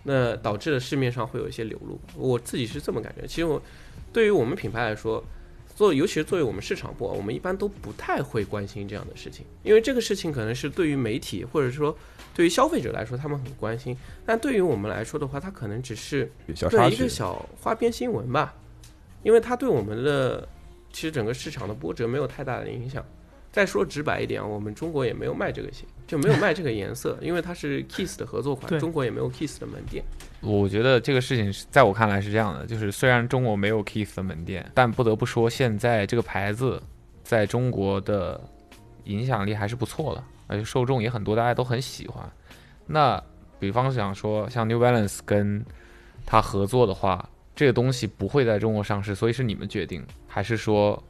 [0.04, 1.98] 那导致了市面上会有一些流露。
[2.14, 3.26] 我自己是这么感觉。
[3.26, 3.60] 其实我
[4.12, 5.22] 对于我们品牌来说，
[5.74, 11.94] 做尤其是作为我们市场部，我们一般都不太会关心这样的事情，因为这个事情可能是对于媒体或者说
[12.34, 18.54] 对于消费者来说他们很关心，但对于我们来说的话，它可能只是对一个，小花边新闻吧，
[19.26, 20.48] 因为它对我们的
[20.92, 23.04] 其实整个市场的波折没有太大的影响。
[23.50, 30.04] 再说直白一点啊，我们中国也没有卖这个鞋，就没有卖这个颜色，因为它是 Kiss 的合作款，中国也没有 Kiss 的门店。
[30.42, 36.80] 我觉得这个事情是在我看来是这样的，就是虽然中国没有 Keith 的门店，但不得不说，现在这个牌子
[37.24, 38.40] 在中国的
[39.04, 42.30] 影响力还是不错的，而且受众也很多，大家都很喜欢。
[42.86, 43.20] 那
[43.58, 45.64] 比方想说，像 New Balance 跟
[46.26, 51.02] 它合作的话，这个东西不会在中国上市，所以是你们决定，还是说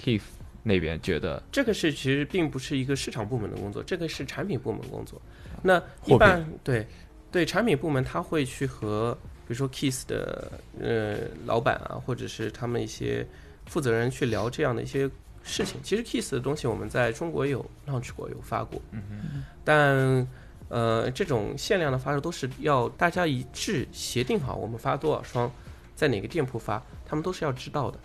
[0.00, 0.22] Keith
[0.62, 1.42] 那边觉得？
[1.50, 5.20] 这个是其实并不是一个市场部门的工作，这个是产品部门工作。
[5.60, 6.86] 那一般对
[7.32, 9.12] 对产品部门，他会去和
[9.46, 13.26] 比如说 Kiss 的呃老板啊，或者是他们一些
[13.66, 15.10] 负责人去聊这样的一些
[15.42, 15.80] 事情。
[15.82, 20.26] 其实 Kiss 的东西我们在中国有 launch 过，有发过，嗯但
[20.68, 25.50] 呃这种限量的发售都是要大家一致协定好，我们发多少双，
[25.98, 27.98] 在哪个店铺发，他们都是要知道的，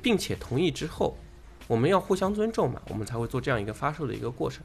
[0.00, 1.16] 并且同意之后。
[1.66, 4.62] 我们要互相尊重嘛，我们才会做这样一个发售的一个过程。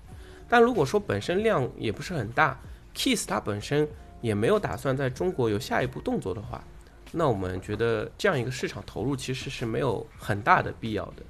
[0.47, 2.59] 但如果说本身量也不是很大
[2.95, 3.87] ，Kiss 它本身
[4.21, 6.63] 也没有打算在中国有下一步动作的话，
[7.11, 11.23] 那我们觉得这样一个市场投入其实是没有很大的必要的。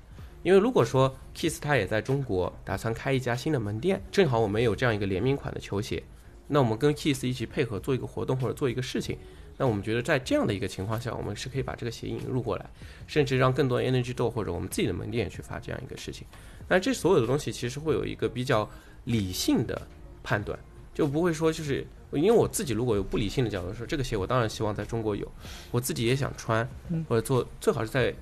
[0.44, 6.02] 因为如果说 Kiss 它也在中国打算开一家新的门店，正好我们有这样一个联名款的球鞋，
[6.48, 9.18] 那我们跟 Kiss 一起配合做一个活动或者做一个事情，
[9.58, 12.70] 那我们觉得在这样的一个情况下，我们是可以把这个鞋引入过来，
[13.08, 16.28] 甚至让更多 Energy Door 或者我们自己的门店去发这样一个事情。
[16.68, 18.70] 那这所有的东西其实会有一个比较
[19.06, 19.82] 理性的
[20.24, 20.58] 判断，
[20.94, 25.32] 就不会说就是因为我自己如果有不理性的角度说，这个鞋我当然希望在中国有，
[25.72, 28.13] 我自己也想穿嗯，或者做最好是在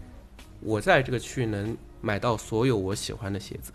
[0.59, 3.71] 我在这个区域能买到所有我喜欢的鞋子。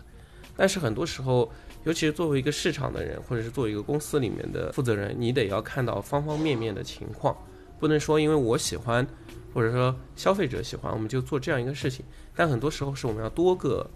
[0.55, 1.49] 但是很多时候，
[1.85, 7.35] 尤其是作为一个市场的人，或者是作为一个公司里面的负责人，你得要看到方方面面的情况，
[7.79, 9.05] 不能说因为我喜欢，
[9.53, 12.03] 或者说消费者喜欢，我们就做这样一个事情。
[12.35, 13.89] 但很多时候是我们要多个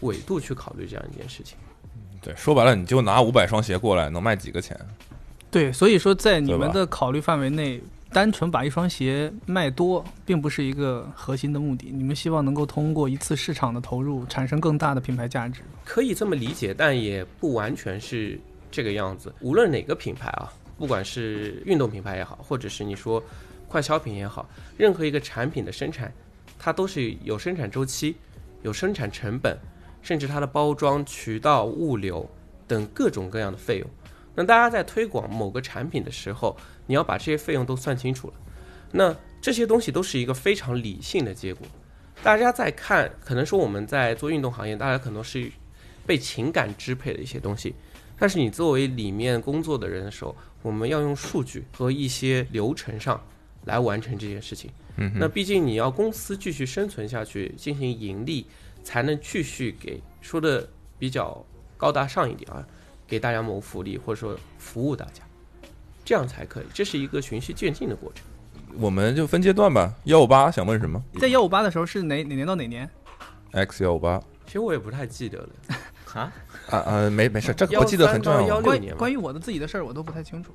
[0.00, 1.56] 维度去考虑这样一件事情。
[2.22, 4.78] 对，说白了，你就拿五百双鞋过来，能卖几个钱？
[5.50, 11.90] 对，所以说在你们的考虑范围内，单纯把一双鞋卖多，并不是一个核心的目的。
[11.92, 15.62] 你们希望能够通过一次市场的投入，产生更大的品牌价值。
[15.84, 18.38] 可以这么理解，但也不完全是
[18.70, 19.34] 这个样子。
[19.40, 23.22] 无论哪个品牌啊，不管是运动品牌也好，或者是你说
[23.68, 26.10] 快消品也好，任何一个产品的生产，
[26.58, 28.16] 它都是有生产周期、
[28.62, 29.58] 有生产成本，
[30.00, 32.26] 甚至它的包装、渠道、物流
[32.66, 33.90] 等各种各样的费用。
[34.34, 38.34] 那大家在推广某个产品的时候，你要把这些费用都算清楚了。
[38.90, 41.66] 那这些东西都是一个非常理性的结果。
[42.22, 45.52] 大家在看，可能说我们在做运动行业，大家可能是
[46.06, 47.74] 被情感支配的一些东西。
[48.20, 53.18] 但是你作为里面工作的人的时候，我们要用数据和一些流程上
[53.64, 54.70] 来完成这件事情。
[54.96, 58.46] 嗯，那毕竟你要公司继续生存下去，进行盈利，
[58.84, 61.42] 才能继续给说的比较
[61.78, 62.62] 高大上一点啊，
[63.06, 65.22] 给大家谋福利或者说服务大家，
[66.04, 66.66] 这样才可以。
[66.74, 68.26] 这是一个循序渐进的过程。
[68.78, 69.94] 我们就分阶段吧。
[70.04, 72.88] 幺五八想问什么在幺五八的时候是哪哪年到哪年
[73.52, 75.48] ？？X 幺五八其实我也不太记得了，
[76.14, 76.32] 啊，
[76.70, 78.62] 啊啊，没没事，这个我记得很重要16。
[78.62, 80.52] 关年关于我的自己的事儿，我都不太清楚。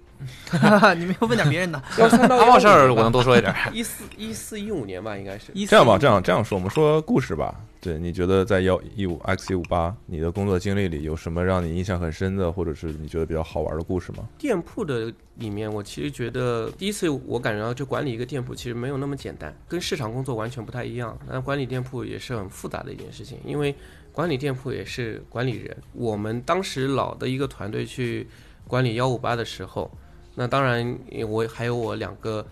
[0.97, 1.81] 你们要问点别人的。
[1.99, 3.53] 幺三到阿茂事儿我能多说一点。
[3.73, 5.51] 一四一四一五年吧，应该是。
[5.67, 7.53] 这样吧，这样这样说，我们说故事吧。
[7.85, 14.27] 对，你觉得在幺一五 X 一五八你的工作经历里有什么让你印象很深的，或者是你觉得比较好玩的故事吗？
[14.39, 21.15] 店铺的里面，我其实觉得第一次我感觉到，就管理一个店铺其实没有那么简单，跟市场工作完全不太一样。
[21.27, 23.75] 那管理店铺也是很复杂的一件事情，因为
[24.11, 25.77] 管理店铺也是管理人。
[25.93, 28.27] 我们当时老的一个团队去
[28.67, 29.91] 管理幺五八的时候，
[30.33, 32.43] 那当然我还有我两个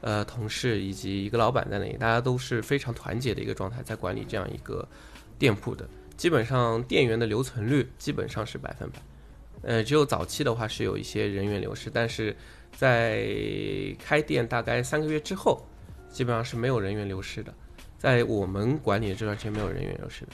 [0.00, 4.86] 呃同事以及一个老板在那里，大家都是非常团结的一个状态，在管理这样一个
[5.38, 5.88] 店铺的。
[6.16, 8.98] 基本上店员的留存率基本上是百分百。
[9.62, 12.34] 呃，只有早期的话是有一些人员流失，但是
[12.72, 13.26] 在
[13.98, 15.62] 开店大概三个月之后，
[16.10, 17.52] 基本上是没有人员流失的。
[17.98, 20.32] 在我们管理的这段时间没有人员流失的。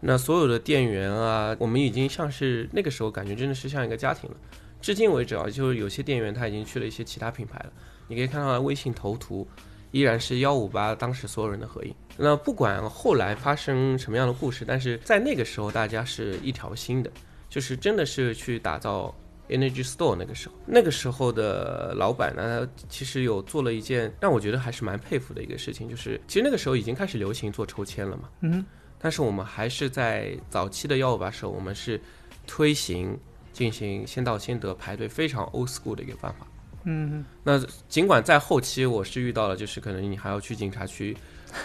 [0.00, 4.36] 那所有的店员啊，我们已经像是那个时候感觉真的是像一个家庭了。
[4.80, 7.72] 至今为止啊，就是有些店员他已经去了一些其他品牌了。
[8.08, 9.46] 你可以看到微信头图
[9.90, 11.94] 依然是幺五八当时所有人的合影。
[12.16, 17.10] 那不管后来发生什么样的故事，但是在那个时候大家是一条心的。
[17.48, 19.14] 就是真的是去打造
[19.50, 28.30] Energy Store 那个时候，那个时候的老板呢，其实有做了一件让我觉得还是蛮佩服的一个事情，就是其实那个时候已经开始流行做抽签了嘛。
[28.40, 28.64] 嗯，
[28.98, 32.00] 但是我们还是在早期的幺五八时候，我们是
[32.46, 33.14] 推行
[33.52, 36.46] 进行先到先得排队非常 old school 的一个办法。
[36.84, 37.58] 嗯，那
[37.88, 41.16] 尽管在后期我是遇到了，就是可能你还要去警察局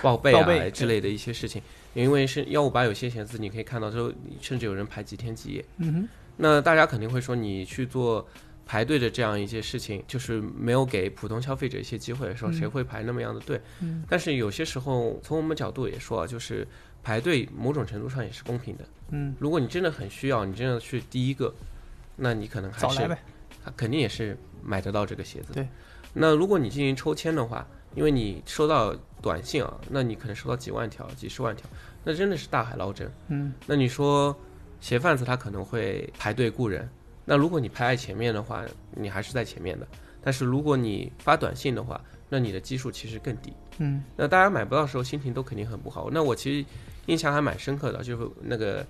[0.02, 1.62] 报备啊之类的一些事情，
[1.94, 4.12] 因为是幺五八有些闲资你可以看到，之后
[4.42, 5.66] 甚至有人排几天几夜。
[5.78, 8.28] 嗯哼，那大家肯定会说，你去做
[8.66, 13.60] 排队的这样一些事情，就是没有给普通消费者一些机会，说嗯谁会排那么样的队？
[13.82, 16.68] 嗯但是有些时候，从我们角度也说啊，就是
[17.02, 18.86] 排队某种程度上也是公平的。
[19.12, 21.54] 嗯，如果你真的很需要，你真的去第一个，
[22.18, 23.18] 那你可能还是早来呗。
[23.76, 25.54] 肯定也是买得到这个鞋子。
[25.54, 25.68] 对。
[26.14, 31.68] 那如果你进行抽签的话，因为你收到短信啊，那你可能收到几万条、几十万条，
[32.04, 33.12] 那真的是大海捞针。
[33.28, 34.36] 嗯那你说
[34.80, 36.88] 鞋贩子他可能会排队雇人，
[37.26, 38.64] 那如果你排在前面的话，
[38.96, 39.88] 你还是在前面的。
[40.22, 42.00] 但是如果你发短信的话，
[42.30, 43.54] 那你的基数其实更低。
[43.80, 46.10] 嗯那大家买不到的时候，心情都肯定很不好。
[46.12, 46.66] 那我其实
[47.06, 48.86] 印象还蛮深刻的，就是那个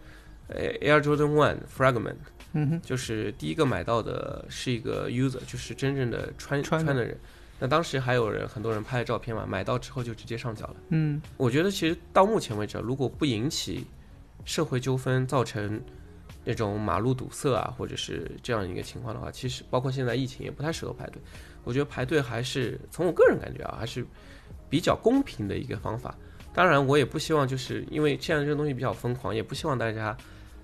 [0.47, 2.15] 呃 Air Jordan One Fragment，
[2.53, 7.17] 嗯哼，就是第一个买到的是一个 user，就是真正的穿穿的的人。
[7.59, 10.75] 那当时还有人很多人拍了照片嘛，买到之后就直接上脚了。
[10.89, 13.85] 嗯我觉得其实到目前为止，如果不引起
[14.45, 15.81] 社会纠纷，造成
[16.45, 21.21] 那种马路堵塞啊，或者是这样一个情况的话，其实包括现在疫情也不太适合排队。
[21.63, 24.05] 我觉得排队还是从我个人感觉啊，还是
[24.69, 26.15] 比较公平的一个方法。
[26.53, 30.15] 当然，我也不希望就是因为现在这个东西比较疯狂，也不希望大家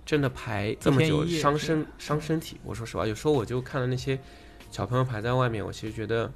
[0.06, 2.58] 真的排这么久伤身伤身体。
[2.64, 4.20] 我说实话，有时候我就看了那些
[4.72, 6.32] 小朋友排在外面，我其实觉得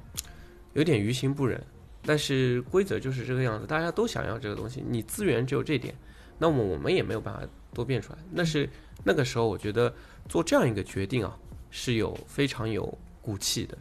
[0.72, 1.62] 有点于心不忍。
[2.04, 5.94] 但是规则就是这个样子，大家都想要这个东西，你资源只有这点，
[6.38, 7.42] 那么我们也没有办法
[7.74, 8.18] 多变出来。
[8.30, 8.68] 那是
[9.04, 9.92] 那个时候，我觉得
[10.28, 11.36] 做这样一个决定啊，
[11.70, 13.76] 是有非常有骨气的，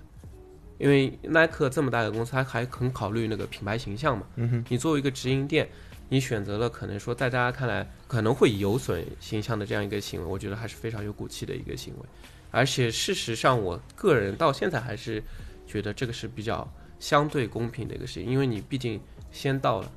[0.77, 4.27] 因为耐克这么大的公司，它还很考虑那个品牌形象嘛。
[4.35, 5.69] 嗯哼，你作为一个直营店，
[6.09, 12.05] 你选择了可能说在大家看来可能会有损形象的这样一个行为，我觉得还是非常有骨气的一个行为。
[12.49, 15.21] 而且事实上，我个人到现在还是
[15.67, 16.65] 觉得这个是比较
[16.97, 18.99] 相对公平的一个事情，因为你毕竟
[19.31, 19.91] 先到了，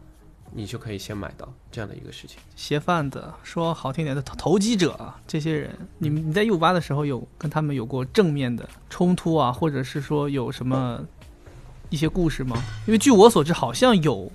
[0.52, 2.38] 你就可以先买到这样的一个事情。
[2.56, 11.00] 鞋贩子说好听点的投投机者啊，这些人，你们你在 U 八的时候有跟他们有过正面的冲突啊，或者是说有什么
[11.88, 12.60] 一些故事吗？
[12.86, 14.30] 因为据我所知，好像有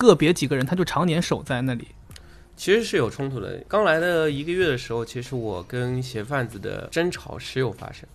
[0.00, 1.88] 个别几个人他就常年守在那里。
[2.56, 3.62] 其实是有冲突的。
[3.68, 8.08] 刚来的一个月的时候，其实我跟鞋贩子的争吵时有发生，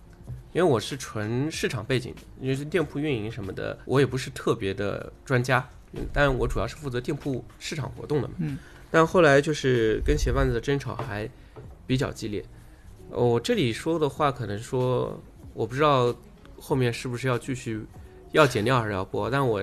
[0.52, 8.34] 因为我是纯市场背景的，因为是店铺运营什么的，我也不是特别的专家，嗯，但我主要是负责店铺市场活动的嘛。
[8.38, 8.58] 嗯。
[8.90, 11.28] 但后来就是跟鞋贩子的争吵还
[11.86, 12.44] 比较激烈。
[13.10, 15.20] 呃我这里说的话，可能说
[15.54, 16.14] 我不知道
[16.56, 17.80] 后面是不是要继续
[18.30, 19.60] 要剪掉还是要播，但我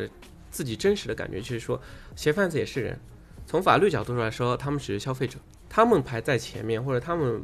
[0.52, 1.82] 自己真实的感觉就是说，
[2.16, 3.00] 鞋贩子也是人。
[3.46, 5.38] 从法律角度来说，他们只是消费者，
[5.68, 7.44] 他们排在前面或者他们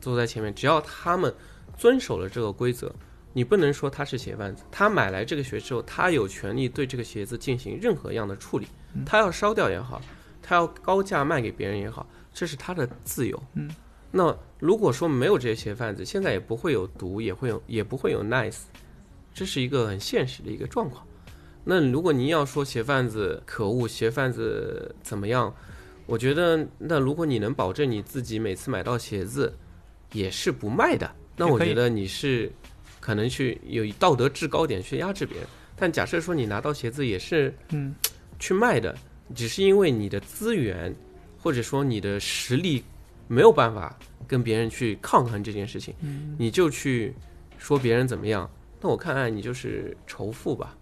[0.00, 1.34] 坐在前面，只要他们
[1.76, 2.94] 遵守了这个规则，
[3.32, 4.62] 你不能说他是鞋贩子。
[4.70, 8.68] 他买来这个鞋之后，他有权利对这个鞋子进行任何样的处理，
[9.04, 10.00] 他要烧掉也好，
[10.40, 13.42] 他要高价卖给别人也好，这是他的自由。
[13.54, 13.68] 嗯，
[14.12, 18.60] 那如果说没有这些鞋贩子，现在也不会有毒，也会有也不会有 nice，
[19.34, 21.04] 这是一个很现实的一个状况。
[21.64, 25.54] 那如果您要说鞋贩子可恶，鞋贩子怎么样？
[26.06, 29.56] 我觉得，那如果你能保证你自己每次买到鞋子
[30.12, 32.50] 也是不卖的，那我觉得你是
[33.00, 35.46] 可能去有道德制高点去压制别人。
[35.76, 37.94] 但假设说你拿到鞋子也是嗯
[38.38, 38.94] 去卖的，
[39.34, 40.94] 只是因为你的资源
[41.38, 42.82] 或者说你的实力
[43.28, 43.96] 没有办法
[44.26, 47.14] 跟别人去抗衡这件事情，嗯，你就去
[47.58, 48.50] 说别人怎么样，
[48.80, 50.76] 那我看来你就是仇富吧，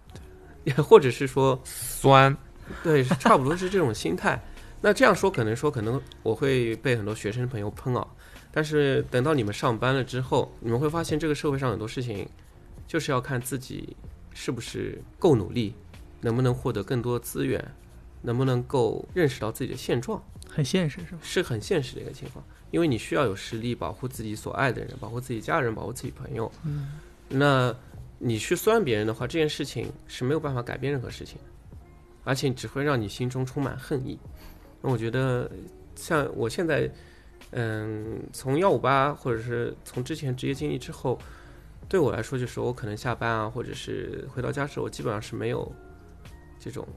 [0.77, 2.35] 或者是说酸，
[2.83, 4.41] 对，差不多是这种心态。
[4.81, 8.07] 那这样说，可能说可能我会被很多学生朋友喷啊，
[8.51, 12.27] 但是等到你们上班了之后，你们会发现这个社会上很多事情，
[12.87, 13.95] 就是要看自己
[14.33, 15.75] 是不是够努力，
[16.21, 17.73] 能不能获得更多资源，
[18.23, 21.19] 能不能够认识到自己的现状，很现实是吧？
[21.21, 22.43] 是很现实的一个情况。
[22.71, 26.49] 因为你需要有实力保护自己所爱的人，保护自己家人，保护自己朋友。
[26.63, 27.75] 嗯，那
[28.23, 31.39] 你去酸别人的话，这件事情是没有办法改变任何事情，
[32.23, 34.19] 而且只会让你心中充满恨意。
[34.79, 35.49] 那我觉得，
[35.95, 36.87] 像我现在，
[37.49, 41.17] 嗯，从幺五八或者是从之前职业经历之后，
[41.89, 45.71] 对我来说，就是我可能下班啊，或者是回到家之后，我基本上是没有
[46.59, 46.87] 这种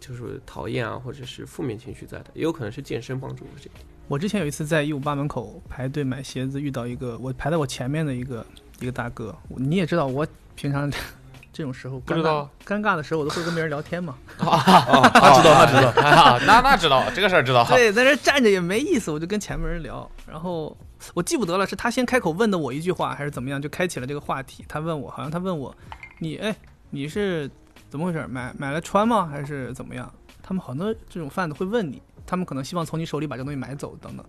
[0.00, 3.74] 就是讨厌啊，或者是负面情绪在的，也有可能是健身帮助我这点。
[4.08, 8.46] 我之前有一次在一五八门口排队买鞋子，遇到一个我排在我前面的一个
[8.80, 10.90] 一个大哥，你也知道我平常
[11.52, 14.16] 这种时候不知道尴尬的时候，我都会跟别人聊天嘛。
[14.38, 14.58] 啊，
[15.14, 15.88] 他知道，他知道。
[16.02, 17.64] 啊，那那知道这个事儿知道。
[17.66, 20.76] 对，在这站着也没意思，我就跟前面人聊，然后
[21.14, 24.64] 我记不得了，是他先开口问的我一句话，还是怎么样，就开启了这个话题。
[24.68, 25.74] 他问我，好像他问我，
[26.18, 26.54] 你哎，
[26.90, 27.50] 你是
[27.88, 28.26] 怎么回事？
[28.26, 29.26] 买买来穿吗？
[29.26, 30.12] 还是怎么样？
[30.42, 34.26] 他们很多这种贩子会问你，他们可能希望从你手里把这东西买走等等。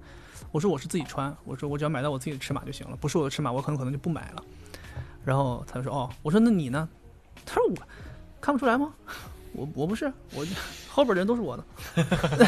[0.53, 4.43] 我说我是自己穿，我说我只要买到我自己的尺码就行了，不是我的尺码，我很可能就不买了。
[5.27, 6.87] 然后他就说哦，我说那你呢？
[7.45, 7.75] 他说我
[8.39, 8.93] 看不出来吗？
[9.51, 10.45] 我我不是，我
[10.87, 11.65] 后边人都是我的，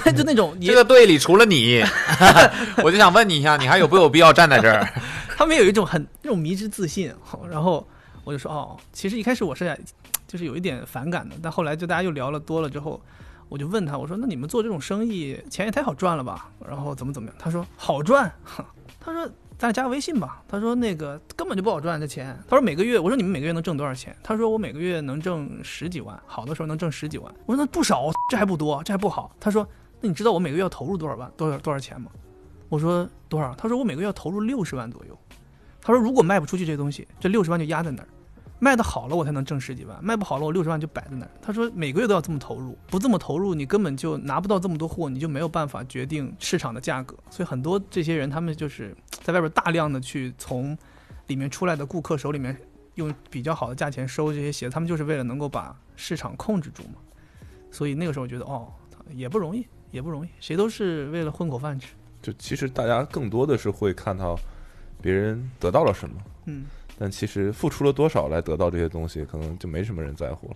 [0.15, 1.84] 就那种 你这个队里除了你，
[2.82, 4.88] 我就想问你一下，你还有没有必要站在这儿？
[5.36, 7.13] 他们有一种很那种迷之自信，
[7.51, 7.86] 然后
[8.23, 9.77] 我就说哦，其实一开始我是
[10.25, 13.01] 就是有一点反感的，但后来就大家又聊了多了之后，
[13.49, 16.49] 我就问他，我说那你们做这种生意钱也太好赚了吧？
[16.65, 17.36] 然后怎么怎么样？
[17.38, 18.32] 他说好赚，
[19.01, 19.30] 他说
[19.60, 20.41] 咱俩加个微信吧。
[20.47, 22.36] 他说那个根本就不好赚这钱。
[22.47, 24.16] 他说每个月，我说你们每个月能挣多少钱？
[24.24, 27.32] 他说我每个月能挣十几万，好的时候能挣十几万。
[27.45, 29.36] 我说那不少，这还不多，这还不好。
[29.38, 29.68] 他说
[29.99, 32.10] 那你知道我每个月要投入多少万多少多少钱吗？
[32.70, 33.53] 我说多少？
[33.55, 35.20] 他说我每个月要投入六十万左右。
[35.82, 38.07] 他说如果卖不出去这东西，这六十万就压在那儿。
[38.60, 41.32] 卖的好了，我才能挣十几万；卖不好了，我六十万就摆在那儿。
[41.41, 47.16] 他说每个月都要这么投入，不这么投入，你根本就拿不到这么多货，你就没有办法决定市场的价格。
[47.30, 50.78] 所以很多这些人，他们就是在外边大量的去从
[51.28, 52.55] 里面出来的顾客手里面
[52.95, 56.95] 用比较好的价钱收这些鞋，他们就是为了能够把市场控制住嘛。
[57.72, 58.68] 所以那个时候我觉得，哦，
[59.10, 61.93] 也不容易，也不容易，谁都是为了混口饭吃。
[62.22, 64.38] 就其实大家更多的是会看到
[65.01, 66.16] 别人得到了什么，
[66.47, 66.66] 嗯。
[67.00, 70.56] 但其实付出了多少来得到这些东西，可能就没什么人在乎了。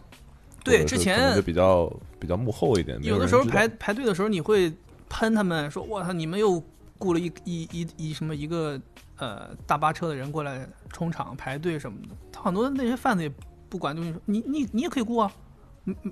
[0.61, 3.01] 对，之前就比较比较幕后一点。
[3.01, 4.73] 有的时候排排队的时候，你会
[5.07, 6.61] 喷他们说：“我操，你们又
[6.97, 8.79] 雇了一一一一什么一个
[9.17, 13.31] 呃大巴车的人过来充场排队什么的。”他很多那些贩子也
[13.69, 15.31] 不管，就说：“你你你也可以雇啊，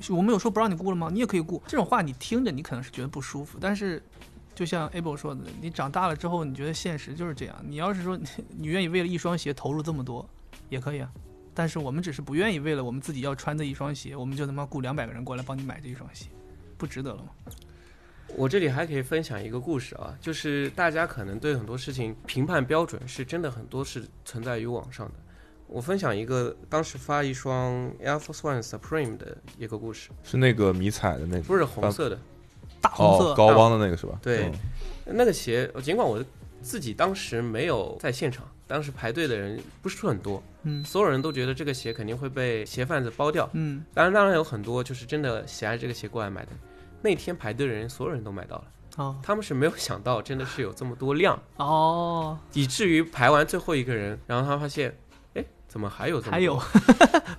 [0.10, 1.10] 我们有说不让你雇了吗？
[1.12, 4.02] 你也可以雇。”这种话你听着你可能是觉得不舒服，但是。
[4.54, 7.56] 就像 Able 说的，你长大了之后，你觉得现实就是这样。
[7.66, 10.28] 你要是说你愿意为了一双鞋投入这么多，
[10.70, 11.10] 也可以啊。
[11.54, 16.28] 但是我们只是不愿意为了我们自己要穿的一双鞋，我们就他妈雇两百个人过来帮你买这一双鞋，
[16.78, 17.30] 不值得了吗？
[18.38, 25.14] 我这里还可以分享一个故事啊，就是大家可能对很多事情评判标准是真的很多是存在于网上的。
[25.68, 32.18] 我分享一个当时发一双 Air Force One Supreme 的一个故事，是那个迷彩的那个，不是红色的。
[32.82, 34.20] 大红色高帮的那个是吧？
[34.22, 34.52] 对，
[35.06, 36.22] 那个鞋，尽管我
[36.62, 46.50] 自己当时没有在现场，当时排队的人不是很多，嗯，所有人都觉得这个鞋肯定会被鞋贩子包掉，嗯，当然，当然有很多就是真的喜爱这个鞋过来买的。
[47.02, 48.64] 那天排队的人，所有人都买到了，
[48.98, 54.96] 哦，他们是没有想到真的是有这么多量，哦，以至于排完最后一个人，然后他发现，
[55.34, 56.32] 哎，怎么还有这么多？
[56.32, 56.62] 还有，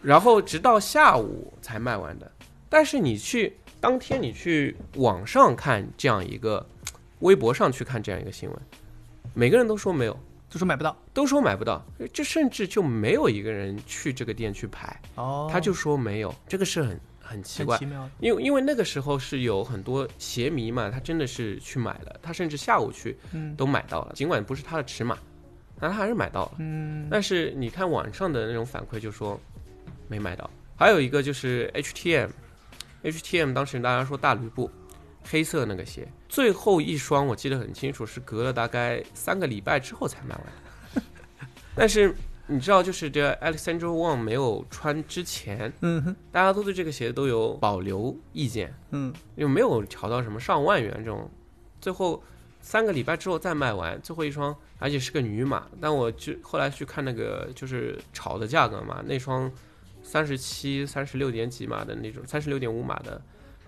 [0.03, 2.31] 然后直到下午才卖完的。
[2.69, 3.57] 但是你去。
[3.83, 6.65] 当天你去网上看这样一个，
[7.19, 8.57] 微博上去看这样一个新闻，
[9.35, 10.17] 每个人都说没有，
[10.49, 23.17] 就说买不到，都说买不到，这甚至就没有一个人去这个店去排，哦，他就说没有，这个是很很奇怪，奇妙，因为因为那个时候是有很多鞋迷嘛，他真的是去买了，他甚至下午去
[23.57, 25.19] 都买到了，尽管不是他的尺码，
[25.81, 29.41] 但他还是买到了，嗯，但是你看网上的那种反馈就说
[30.07, 32.31] 没买到，还有一个就是 HTM。
[33.03, 34.71] H T M 当时大家说大吕布，
[35.31, 41.05] 黑色那个鞋，最后一双我记得很清楚，是隔了大概三个礼拜之后才卖完。
[41.75, 42.15] 但是
[42.47, 51.31] 你知道，就是这 Alexander Wang 没有穿之前，嗯哼，大家都对这个鞋都有保留意见，嗯，又没有炒到什么上万元这种，
[51.81, 52.23] 最后
[52.61, 59.51] 三个礼拜之后再卖完，最后一双，而且是个女码，但我就后来去看那个就是炒的价格嘛，那双。
[60.03, 63.21] 三十七、三十六点几码的那种，三十六点五码的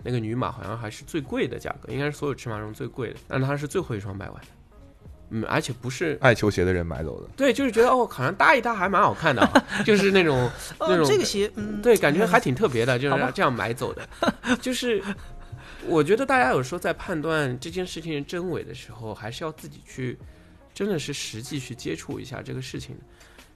[0.03, 3.19] 那个女码，好像还是最贵的价格，应该是所有尺码中最贵的。
[3.27, 4.47] 但它是最后一双卖完的，
[5.29, 7.29] 嗯，而且不是爱球鞋的人买走的。
[7.35, 14.07] 对，就是觉得哦，好像搭一搭还蛮好看的， 就是那种那种这个鞋，嗯，对，感觉还挺特别的，就是这样买走的。
[14.61, 15.01] 就是
[15.87, 20.19] 我觉得大家有时候在判断这件事情真伪的时候，还是要自己去，
[20.73, 22.95] 真的是实际去接触一下这个事情。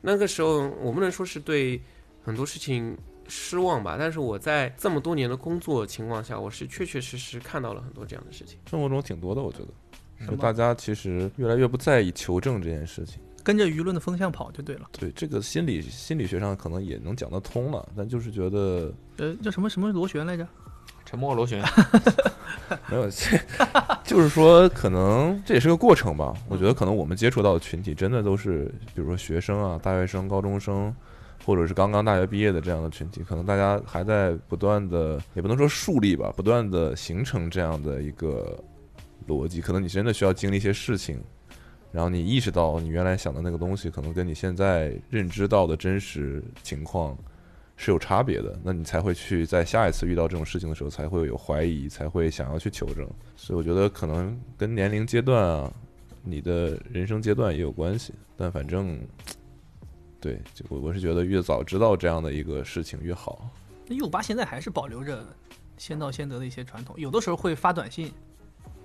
[0.02, 1.80] 那个时候，我不能说是对。
[2.22, 2.98] 很多事情
[3.28, 8.58] 失望吧，但是我在这么多年的工作情况下，我是确确实实看到了很多这样的事情。
[8.70, 14.90] 生活中挺多的，我觉得，就大家其实越来越不在意求证这件事情，跟着舆论的风向跑就对了。
[14.92, 20.48] 对，这个心理心理学上可能也能讲得通了，但就是觉得，呃，叫什么什么螺旋来着？
[21.06, 21.64] 沉默螺旋。
[22.90, 23.10] 没有，
[24.04, 26.34] 就是说，可能这也是个过程吧。
[26.48, 30.94] 我觉得可能我们接触到的群体，真的都是，比如说学生啊、大学生、高中生。
[31.50, 38.64] 或者是刚刚大学毕业的这样的群体，可能大家还在不断的，也不能说树立吧，不断的形成这样的一个
[39.28, 39.60] 逻辑。
[39.60, 41.20] 可能你真的需要经历一些事情，
[41.92, 47.18] 然后你意识到你原来想的那个东西，可能跟你现在认知到的真实情况
[47.76, 53.10] 是有差别的，那你才会去在下一次遇到这种事情的时候，才会有怀疑，才会想要去求证。
[53.36, 55.74] 所以我觉得可能跟年龄阶段啊，
[56.24, 59.00] 你的人生阶段也有关系，但反正。
[60.20, 63.50] 对，就我我是觉得越早知道这样的一个事情越好。
[63.88, 65.24] 那一五八现在还是保留着
[65.78, 68.12] 先到先得的一些传统，有的时候会发短信，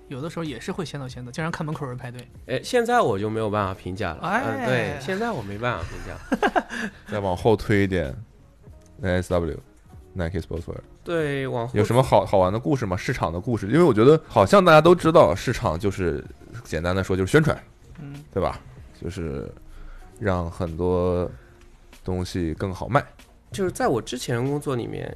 [0.07, 2.27] 有的时候也是会先到先得，经常看门口人排队。
[2.47, 4.19] 哎，现在我就没有办法评价了。
[4.21, 6.79] 哎嗯对，现在我没办法评价。
[7.11, 8.15] 再往后推一点
[9.01, 9.57] ，NSW
[10.13, 12.95] Nike Sportswear 对，往后有什么好好玩的故事吗？
[12.95, 13.67] 市场的故事？
[13.67, 16.23] 因为我觉得好像大家都知道，市场就是
[16.63, 17.61] 简单的说就是宣传，
[17.99, 18.59] 嗯，对吧？
[18.99, 19.51] 就是
[20.19, 21.29] 让很多
[22.03, 23.03] 东西更好卖。
[23.51, 25.15] 就是在我之前的工作里面，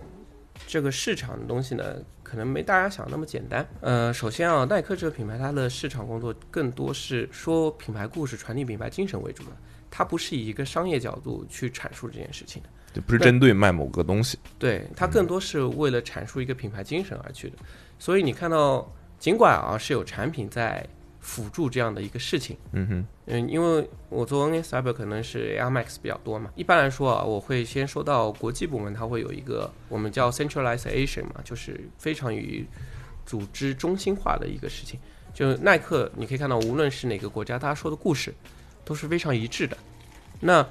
[0.67, 1.83] 这个市场的东西呢，
[2.23, 3.67] 可能没大家想那么简单。
[3.81, 9.51] 呃，首先啊，耐克这个品牌它的市场工作更多是说品牌故事、传递品牌精神为主的，
[9.91, 12.69] 它不是以一个商业角度去阐述这件事情的。
[12.93, 17.57] 就不是针对卖某个东西，对，它更多是为了阐述一个品牌精神而去的。
[17.99, 20.83] 所以你看到，尽管啊是有产品在
[21.19, 22.57] 辅助这样的一个事情。
[22.71, 26.49] 嗯哼，嗯，因为我做 NSW 可能是 Air Max 比较多嘛。
[26.55, 32.65] 一般来说啊，我会先说到国际部门，它会有一个我们叫 centralization 嘛，就是非常于
[33.25, 34.99] 组织中心化的一个事情。
[35.33, 38.33] 就耐克，你可以看到，无论是哪个国家，大家说的故事
[38.83, 39.77] 都是非常一致的。
[40.39, 40.65] 那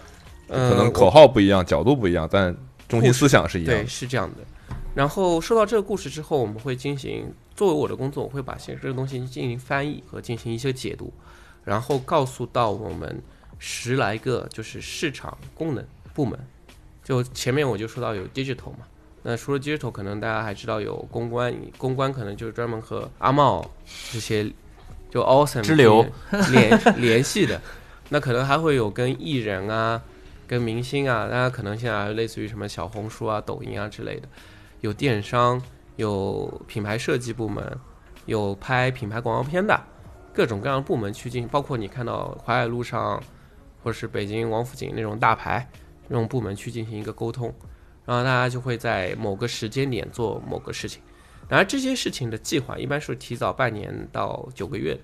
[0.49, 2.55] 呃，可能口号不一样，角度不一样，但
[2.88, 4.38] 中心思想是一样对，是这样的。
[4.95, 11.12] 然后收到这个故事之后，我们会进行作为我的工作，我会把这个东西进行翻译和进行一些解读，
[11.64, 13.22] 然后告诉到我们
[13.59, 15.84] 十来个就是市场功能
[16.14, 16.39] 部门。
[17.05, 18.80] 就前面我就说到有 digital 嘛，
[19.22, 23.64] 那除了 digital，可能大家还知道有公关，公关可能就是专门和阿茂
[24.12, 24.51] 这些
[25.11, 26.05] 就 awesome 支流
[26.51, 27.61] 联联系的。
[28.11, 30.03] 那可能还会有跟艺人啊、
[30.47, 34.28] 跟明星啊，大家可能现在还类似于什么小红书啊、抖音啊之类的，
[34.80, 35.60] 有电商，
[35.96, 37.78] 有品牌设计部门，
[38.26, 39.80] 有拍品牌广告片的，
[40.32, 43.22] 各种各样的部门去进行，包括你看到淮海路上
[43.82, 45.68] 或者是北京王府井那种大牌
[46.06, 47.52] 那种部门去进行一个沟通，
[48.04, 51.02] 然后大家就会在某个时间点做某个事情。
[51.48, 54.98] 然而这些事情的计划一般是提早半年到九个月，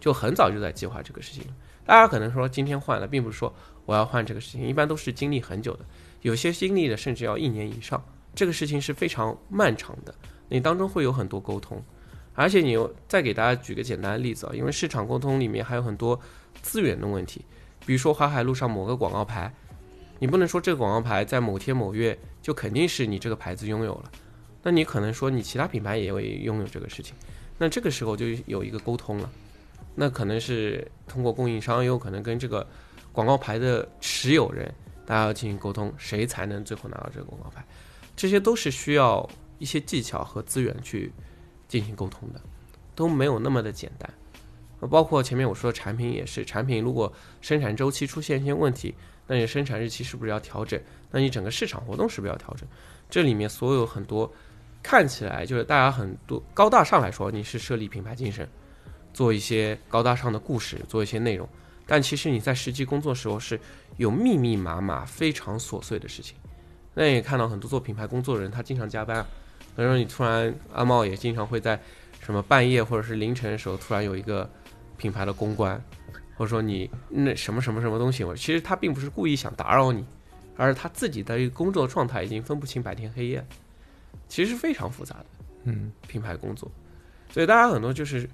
[0.00, 1.44] 就很早就在计划这个事情。
[1.84, 3.54] 大家可能说今天换了，并不是说
[3.84, 5.84] 我要换这个事情，一般都是经历很久的，
[6.22, 8.02] 有些经历的甚至要一年以上。
[8.36, 10.14] 这个事情是非常漫长的，
[10.48, 11.82] 你当中会有很多沟通，
[12.34, 16.20] 而且你又再给大家举个简单的例子啊，因为市场沟通里面还有很多
[16.62, 17.44] 资源的问题，
[17.86, 19.50] 比如说淮海路上某个广告牌，
[20.18, 24.12] 你不能说这个广告牌在某天某月就肯定是你这个牌子拥有了，
[24.62, 27.14] 那你可能说你其他品牌也会拥有这个事情，
[27.56, 29.30] 那这个时候就有一个沟通了，
[29.94, 32.66] 那可能是通过供应商，也有可能跟这个
[33.12, 34.70] 广告牌的持有人，
[35.06, 37.64] 大家要进行沟通，谁才能最后拿到这个广告牌，
[38.16, 41.12] 这些都是需要一些技巧和资源去
[41.68, 42.40] 进行沟通的，
[42.94, 44.12] 都没有那么的简单。
[44.80, 47.10] 呃包括前面我说的产品也是，产品如果
[47.40, 48.94] 生产周期出现一些问题，
[49.26, 50.80] 那你生产日期是不是要调整？
[51.10, 52.68] 那你整个市场活动是不是要调整？
[53.08, 54.30] 这里面所有很多
[54.82, 58.46] 看起来就是大家很多高大上来说，你是设立品牌精神，
[59.14, 61.48] 做一些高大上的故事，做一些内容，
[61.86, 63.58] 但其实你在实际工作时候是
[63.96, 66.36] 有密密麻麻、非常琐碎的事情。
[66.96, 69.26] 那也看到很多做品牌工作的人，他经常加班啊。
[69.76, 71.78] 比如说你突然阿茂也经常会在
[72.20, 74.50] 什么半夜或者是凌晨的时候，突然有一个
[74.96, 75.78] 品牌的公关，
[76.36, 80.02] 或者说你那什么什么什么东西，我其实他并不是故意想打扰你，
[80.56, 83.46] 而是他自己的一个工作状态已经分不清白天黑夜，
[84.26, 85.26] 其实是非常复杂的。
[85.64, 86.70] 嗯，品牌工作，
[87.30, 88.26] 所以大家很多就是，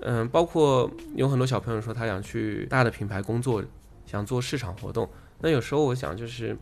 [0.00, 3.64] 嗯，包括有很多小朋友说他想去大的品牌工作，
[4.04, 5.08] 想做市场活动。
[5.40, 6.54] 那有时候我想就是，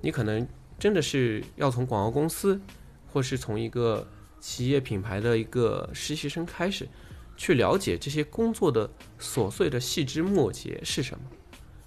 [0.00, 0.44] 你可能
[0.78, 2.60] 真的是要从广告公司，
[3.12, 4.06] 或是从一个
[4.38, 6.88] 企业品牌的一个实习生开始，
[7.36, 11.24] 去了解这些工作的琐碎的细枝末节是什么，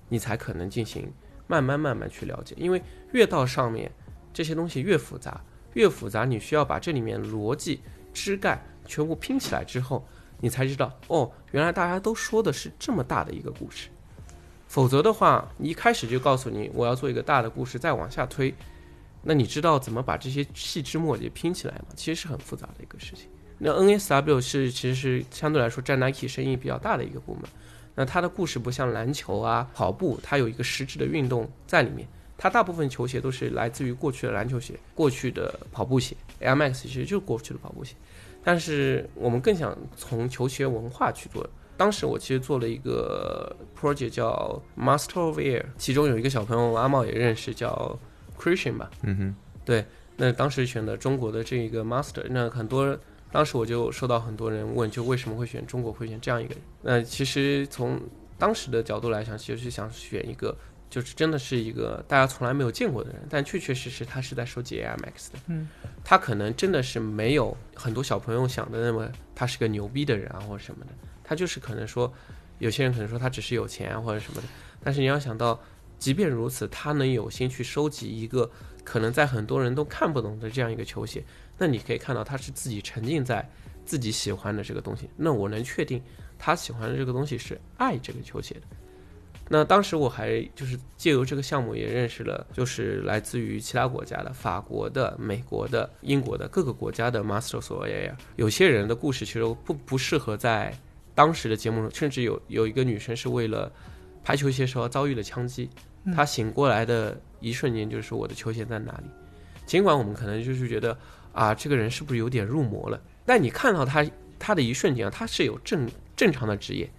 [0.10, 1.12] 你才可能进行
[1.48, 2.54] 慢慢慢慢去了解。
[2.58, 2.82] 因为
[3.14, 3.92] 越到上面，
[4.34, 5.42] 这些东西越复杂，
[5.74, 7.82] 越复杂，你需要把这里面逻辑、
[8.14, 10.06] 枝干全部拼起来之后，
[10.40, 13.88] 你才知道哦，原来大家都说的是这么大的一个故事。
[14.68, 18.54] 否则的话，你一开始就告诉你我要做一个大的故事，再往下推，
[19.24, 21.88] 那你知道怎么把这些细枝末节拼起来吗？
[21.96, 23.28] 其实是很复杂的一个事情。
[23.60, 27.44] 那 NSW 是其实是相对来说占 Nike 生意比较大的一个部门。
[27.94, 32.08] 那它的故事不像篮球啊、跑步，它有一个实质的运动在里面，
[32.38, 37.96] 它大部分球鞋都是来自于过去的篮球鞋、过去的跑步鞋，Air Max 其实就是过去的跑步鞋。
[38.44, 41.48] 但是我们更想从球鞋文化去做。
[41.78, 48.00] 当时我其实做了一个 project 叫 Master of Air，其中有一个小朋友阿茂也认识，叫
[48.42, 48.90] Christian 吧。
[49.04, 49.86] 嗯哼，对，
[50.18, 52.98] 那当时选的中国的这一个 Master，那很多
[53.32, 56.64] 当时我就收到很多人问，就为什么会选中国，会选这样一个人？
[56.82, 58.02] 那其实从
[58.38, 60.58] 当时的角度来讲，其实是想选一个，
[60.90, 65.40] 就是真的是一个大家从来没有见过的人，但确确实实他是在收集 Air Max 的。
[65.48, 65.70] 嗯，
[66.04, 70.92] 他可能真的是没有很多小朋友想的那么他是个牛逼的人啊，或者什么的。
[71.24, 72.12] 他就是可能说，
[72.60, 74.48] 有些人可能说他只是有钱啊或者什么的，
[74.84, 75.58] 但是你要想到，
[76.02, 78.50] 即便如此，他能有心去收集一个
[78.84, 81.24] 可能在很多人都看不懂的这样一个球鞋，
[81.60, 83.48] 那你可以看到他是自己沉浸在
[83.86, 85.08] 自己喜欢的这个东西。
[85.16, 86.02] 那我能确定
[86.40, 88.62] 他喜欢的这个东西是爱这个球鞋的。
[89.48, 98.16] 那当时我还就是借由这个项目也认识了，就是来自于其他国家的法国的、美国的、英国的各个国家的 Masters of Air。
[98.38, 100.74] 有些人的故事其实不不适合在
[101.14, 103.72] 当时的节目中，甚至有有一个女生是为了
[104.24, 105.70] 排球鞋时候遭遇了枪击，
[106.04, 109.10] 嗯她醒过来的一瞬间就是说我的球鞋在哪里？
[109.66, 110.98] 尽管我们可能就是觉得
[111.34, 113.02] 啊，这个人是不是有点入魔了？
[113.26, 114.06] 但你看到他
[114.38, 116.90] 他的一瞬间啊，他是有正正常的职业，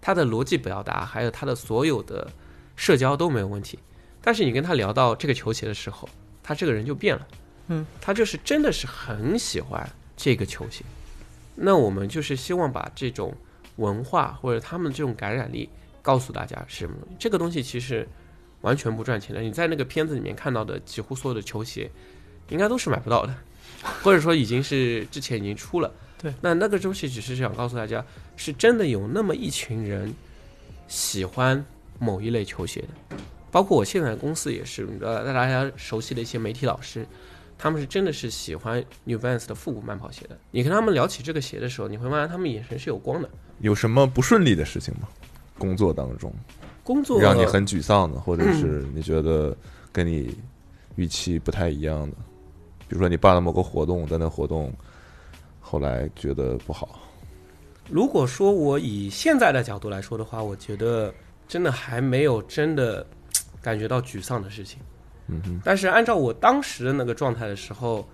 [0.00, 2.30] 他的逻辑表达还有他的所有的
[2.76, 3.78] 社交都没有问题。
[4.22, 6.08] 但是你跟他聊到这个球鞋的时候，
[6.42, 7.26] 他这个人就变了。
[7.68, 10.84] 嗯，他就是真的是很喜欢这个球鞋。
[11.54, 13.34] 那我们就是希望把这种
[13.76, 15.68] 文化或者他们这种感染力
[16.00, 17.16] 告诉大家是什么东西。
[17.18, 18.08] 这个东西其实
[18.62, 19.42] 完全不赚钱的。
[19.42, 21.90] 你在那个片子里面看到的几乎所有的球鞋，
[22.48, 23.34] 应该都是买不到的，
[24.02, 25.92] 或者说已经是之前已经出了。
[26.22, 28.04] 对，那那个东西只是想告诉大家，
[28.36, 30.14] 是真的有那么一群人
[30.88, 31.64] 喜欢
[31.98, 33.16] 某一类球鞋的。
[33.50, 37.04] 包括我现在的公司也是，呃，大家熟悉的一些媒体老师，
[37.58, 40.38] 他们是真的是喜欢 New Balance 的复古慢跑鞋的。
[40.52, 43.28] 你跟他们聊起这个鞋的时候，你会发现他们眼神是有光的。
[43.58, 45.08] 有什么不顺利的事情吗？
[45.58, 46.32] 工作当中
[46.84, 49.56] 工作让你很沮丧的，或者是你觉得
[49.92, 50.36] 跟你
[50.96, 52.16] 预期不太一样的，
[52.88, 54.72] 比如说你办了某个活动，但那活动
[55.60, 57.00] 后来觉得不好，
[57.88, 61.12] 如果说我以现在的角度来说的话，我觉得
[61.46, 63.06] 真的还没有真的
[63.62, 64.80] 感觉到沮丧的事情。
[65.28, 68.06] 嗯哼，但是按照我当时的那个状态的时候，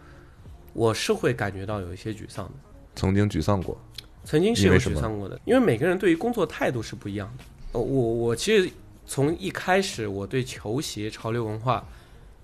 [0.75, 2.53] 我是会感觉到有一些沮丧的，
[2.95, 3.77] 曾经沮丧过，
[4.25, 7.45] 曾经是有沮丧过的，因为每个人对于工作态度是不一样的。
[7.73, 8.71] 呃我我其实
[9.07, 11.87] 从一开始我对球鞋潮流文化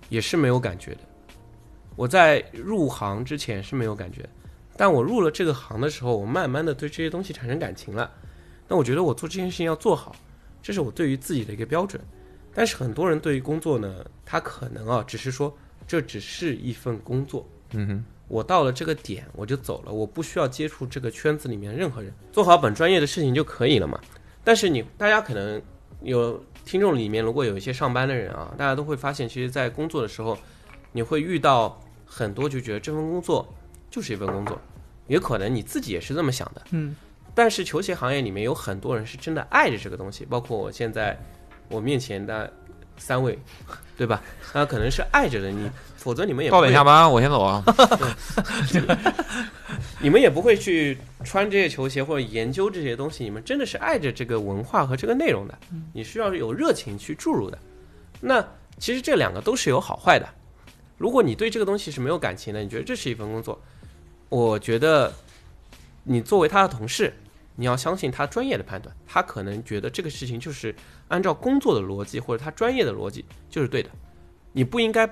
[0.09, 0.99] 也是没有感觉的，
[1.95, 4.27] 我在入行之前是没有感觉，
[4.77, 8.11] 但我入了这个行的时候，我慢慢的对这些东西产生感情了。
[8.67, 10.15] 那我觉得我做这件事情要做好，
[10.61, 12.01] 这是我对于自己的一个标准。
[12.53, 15.55] 但是很多人对于工作呢，他可能啊，只是说
[15.87, 23.99] 这只是一份工作，嗯哼，我到了这个点我就走了，我不需要接触这个圈子里面任何人，做好本专业的事情就可以了嘛。
[24.45, 25.61] 但是你大家可能
[26.01, 30.37] 有听众里面，如果有一些上班的人啊，大家都会发现，其实，在工作的时候，
[30.93, 33.45] 你会遇到很多就觉得这份工作
[33.89, 34.61] 就是一份工作，
[35.07, 36.61] 也可能你自己也是这么想的。
[36.71, 36.95] 嗯，
[37.33, 41.19] 但是球鞋行业里面有很多人是真的爱着这个东西，包括我现在
[41.69, 42.51] 我面前的
[42.97, 43.37] 三位，
[43.97, 44.21] 对吧？
[44.53, 47.63] 那可能是爱着的你，否则你们也不到点下班，我先走啊。
[50.01, 55.57] 你们也不会去穿这些球鞋或者研究这些东西，你们真的是爱着这个文化和这个内容的，
[55.93, 57.57] 你需要有热情去注入的。
[58.21, 58.45] 那
[58.79, 60.27] 其实这两个都是有好坏的。
[60.97, 63.61] 如果你对这个东西是没有感情的，你觉得这是一份工作，
[64.29, 65.13] 我觉得
[66.03, 67.13] 你作为他的同事，
[67.55, 70.73] 你要相信他专业的判断，他可能觉得这个事情就是
[71.09, 73.89] 按照工作的逻辑或者他专业的逻辑就是对的，
[74.53, 75.05] 你不应该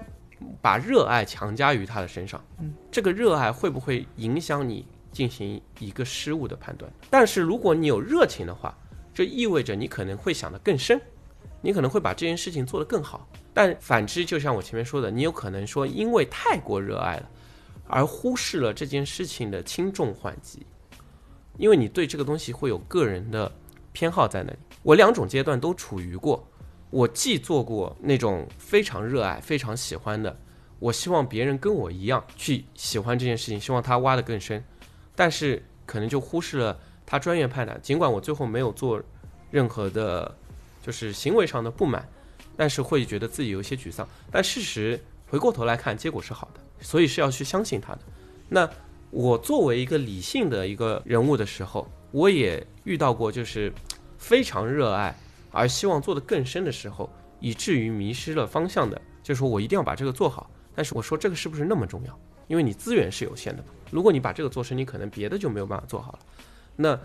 [0.61, 2.43] 把热爱强加于他的身上。
[2.91, 6.91] 这个热爱会不会影响你进行一个失误的判断？
[7.09, 8.77] 但是如果你有热情的话，
[9.13, 10.99] 这意味着你可能会想得更深，
[11.61, 13.27] 你可能会把这件事情做得更好。
[13.53, 17.29] 但反之，就像我前面说的，你有可能说因为太过热爱了，
[17.87, 20.65] 而忽视了这件事情的轻重缓急，
[21.57, 23.51] 因为你对这个东西会有个人的
[23.91, 24.57] 偏好在那里。
[24.81, 26.43] 我两种阶段都处于过，
[26.93, 30.39] 我既做过那种非常热爱、非常喜欢的。
[30.77, 34.63] 我希望别人跟我一样去喜欢这件事情，希望他挖得更深，
[35.15, 37.81] 但是可能就忽视了他专业判断。
[37.81, 39.01] 尽管我最后没有做
[39.49, 40.37] 任何的，
[40.83, 42.07] 就是行为上的不满，
[42.55, 44.07] 但是会觉得自己有一些沮丧。
[44.29, 47.99] 但事实回过头来看，结果是好的，所以是要去相信他的。
[48.49, 48.69] 那
[49.09, 53.73] 我作为一个理性的一个人物的时候，我也遇到过就是
[54.19, 55.17] 非常热爱
[55.53, 60.49] 而希望做得更深的时候，以至于迷失了方向的就是说我一定要把这个做好。
[60.75, 62.19] 但是我说这个是不是那么重要？
[62.47, 63.63] 因为你资源是有限的。
[63.91, 66.19] 如果你把这个做成，你可能别的就没有办法做好了。
[66.75, 66.99] 那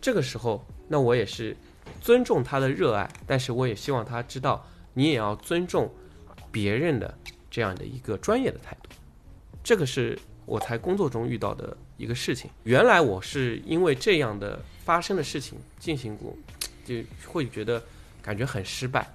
[0.00, 1.56] 这个时候，那我也是
[2.00, 5.88] 尊重他的热爱，但是我也希望他知道，你也要尊重
[6.50, 7.16] 别人的
[7.48, 8.90] 这样的一个专业的态度。
[9.62, 12.50] 这个是我在工作中遇到的一个事情。
[12.64, 16.36] 原来我是因为这样的发生的事情进行过，
[16.84, 17.82] 就会觉得
[18.22, 19.08] 感觉很失败。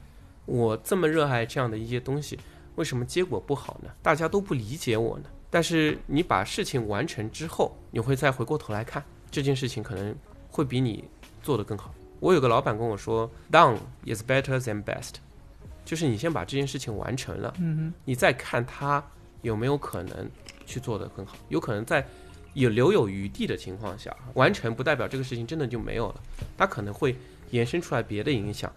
[0.46, 2.40] 我这么热爱这样的一些东西，
[2.76, 3.92] 为什么结果不好呢？
[4.02, 5.26] 大家都不理解我呢？
[5.52, 10.16] 但是你把事情完成之后，你会再回过头来看这件事情，可能
[10.50, 11.04] 会比你
[11.42, 11.94] 做得更好。
[12.20, 15.14] 我有个老板跟我说，“Done is better than best”，
[15.86, 19.04] 就是你先把这件事情完成了，嗯你再看他
[19.42, 20.30] 有没有可能
[20.66, 21.38] 去做得更好。
[21.48, 22.06] 有可能在
[22.54, 26.22] 有留有余地的情况下，完成不代表这个事情真的就没有了，
[26.58, 27.16] 他可能会
[27.52, 28.72] 衍生出来别的影响。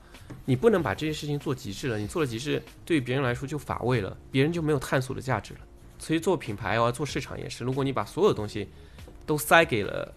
[0.45, 5.61] 你不能把这些事情做极致了，你做了极致，对于别人来说就乏味了，别人就没有探索的价值了。
[5.99, 8.69] 所以做品牌啊，做市场也是，如果你把所有东西
[9.25, 10.13] 都塞给了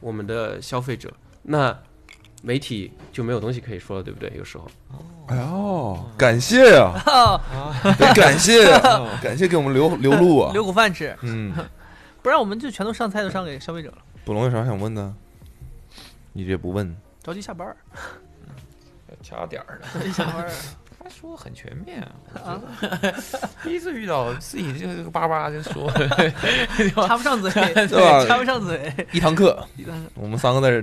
[0.00, 1.10] 我们的消费者，
[1.42, 1.76] 那
[2.42, 4.30] 媒体就没有东西可以说了，对不对？
[4.36, 4.66] 有时候，
[5.28, 10.52] 哎呦，感谢呀、哼，得感谢呀、感谢给我们留 留路啊。
[10.52, 11.54] 留口饭吃，嗯，
[12.22, 15.14] 不然我们就全都上菜都上给消费者了，捕龙有啥想问的？
[16.32, 17.76] 你这不问，着急下班儿，
[19.22, 20.00] 掐点儿的。
[20.00, 20.50] 着急下班儿
[21.02, 22.02] 他说的很全面
[22.34, 22.62] 啊，啊，
[23.64, 25.90] 第一次遇到自己就是叭叭就说，
[27.06, 28.26] 插不上嘴，对吧？
[28.26, 29.66] 插不上嘴，一堂课，
[30.14, 30.82] 我们三个在这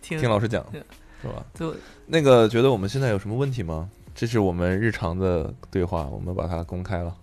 [0.00, 0.18] 听。
[0.18, 0.82] 听老师讲，听。
[1.22, 1.44] 是吧？
[1.54, 1.74] 就
[2.06, 3.88] 那个觉得我们现在有什么问题吗？
[4.14, 7.14] 这是我们日常的对话，我们把它公开了，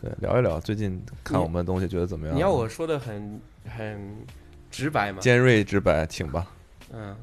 [0.00, 2.34] 对，聊一聊最近看我们的东西觉得怎么样？
[2.36, 3.40] 你要我说的很
[3.76, 4.16] 很
[4.70, 5.18] 直白吗？
[5.20, 6.46] 尖锐直白，请吧。
[6.92, 7.14] 嗯，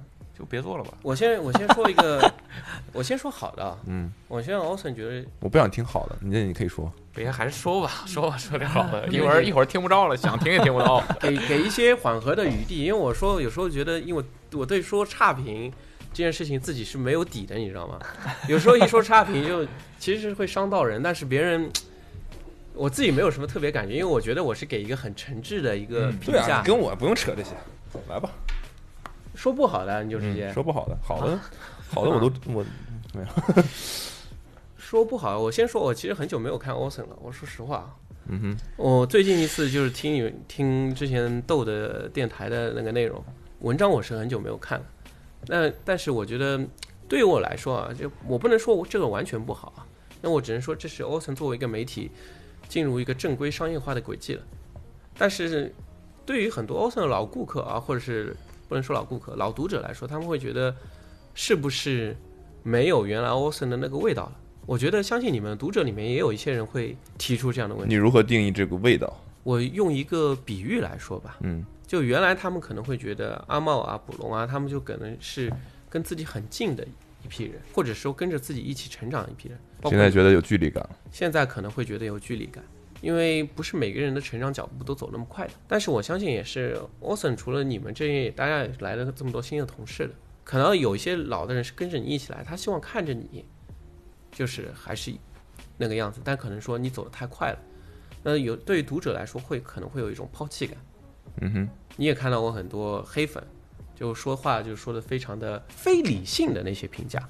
[0.42, 0.92] 就别做了吧。
[1.04, 2.34] 我先我先说一个，
[2.92, 6.92] 我先说好的啊，嗯，我先 Austin 觉得我不想听好的，你这你可以说。
[7.14, 9.08] 别还是说吧，说吧，说点好的。
[9.10, 11.04] 一会儿一会儿听不着了，想听也听不到。
[11.20, 14.24] 给给一些缓和的余地，因为我说有时候觉得，因为
[14.54, 15.72] 我对说差评
[16.12, 18.00] 这件事情自己是没有底的，你知道吗？
[18.48, 19.64] 有时候一说差评就
[20.00, 21.70] 其实是会伤到人，但是别人
[22.74, 27.52] 我自己没有什么特别感觉，因为我觉得我是给一个很诚挚的一个嗯评价，跟我不用扯这些，
[28.10, 28.32] 来吧。
[29.42, 31.40] 说不好的你就直接、嗯、说不好的，好的，
[31.90, 32.64] 好的我都 我
[33.12, 33.64] 没有
[34.78, 35.40] 说不好。
[35.40, 37.96] 我先说，我其实很久没有看 Austin 了，我说实话啊。
[38.28, 43.20] 嗯哼，我最近一次就是听你听之前豆的电台的那个内容，
[43.62, 44.86] 文章我是很久没有看了。
[45.48, 46.64] 那但是我觉得
[47.10, 49.82] 对于我来说啊，就我不能说我这个完全不好啊，
[50.22, 52.12] 那我只能说这是 Austin 作为一个媒体
[52.70, 54.44] 进入一个正规商业化的轨迹了。
[55.18, 55.74] 但是
[56.28, 58.36] 对于很多的老顾客啊，或者是
[58.72, 60.74] 不能说老顾客、老读者来说，他们会觉得
[61.34, 62.16] 是不是
[62.64, 64.38] 没有原来 Austin 的那个味道了？
[64.66, 67.94] 我觉得相信你们读者里面也有一些人会提出这样的问题。
[67.94, 69.14] 你如何定义这个味道？
[69.44, 75.52] 我用一个比喻来说吧，嗯就原来他们可能会觉得阿茂啊、捕龙啊，他们就可能是
[75.90, 76.88] 跟自己很近的
[77.26, 79.60] 一批人，或者说跟着自己一起成长的一批人。
[79.84, 80.92] 现在觉得有距离感了。
[81.12, 82.64] 现在可能会觉得有距离感，
[83.02, 85.54] 因为不是每个人的成长脚步都走那么快的。
[85.68, 93.46] 但是我相信也是 Austin 除了你们这一大家也来了这么多新的同事的，可能有一些老的人是跟着你一起来，他希望看着你，
[94.32, 95.12] 就是还是
[95.78, 97.60] 那个样子，但可能说你走得太快了，
[98.24, 100.78] 那有对于读者来说会可能会有一种抛弃感。
[101.42, 103.44] 嗯哼，你也看到过很多黑粉，
[103.96, 107.28] 就说话就说的非常的非理性的那些评价。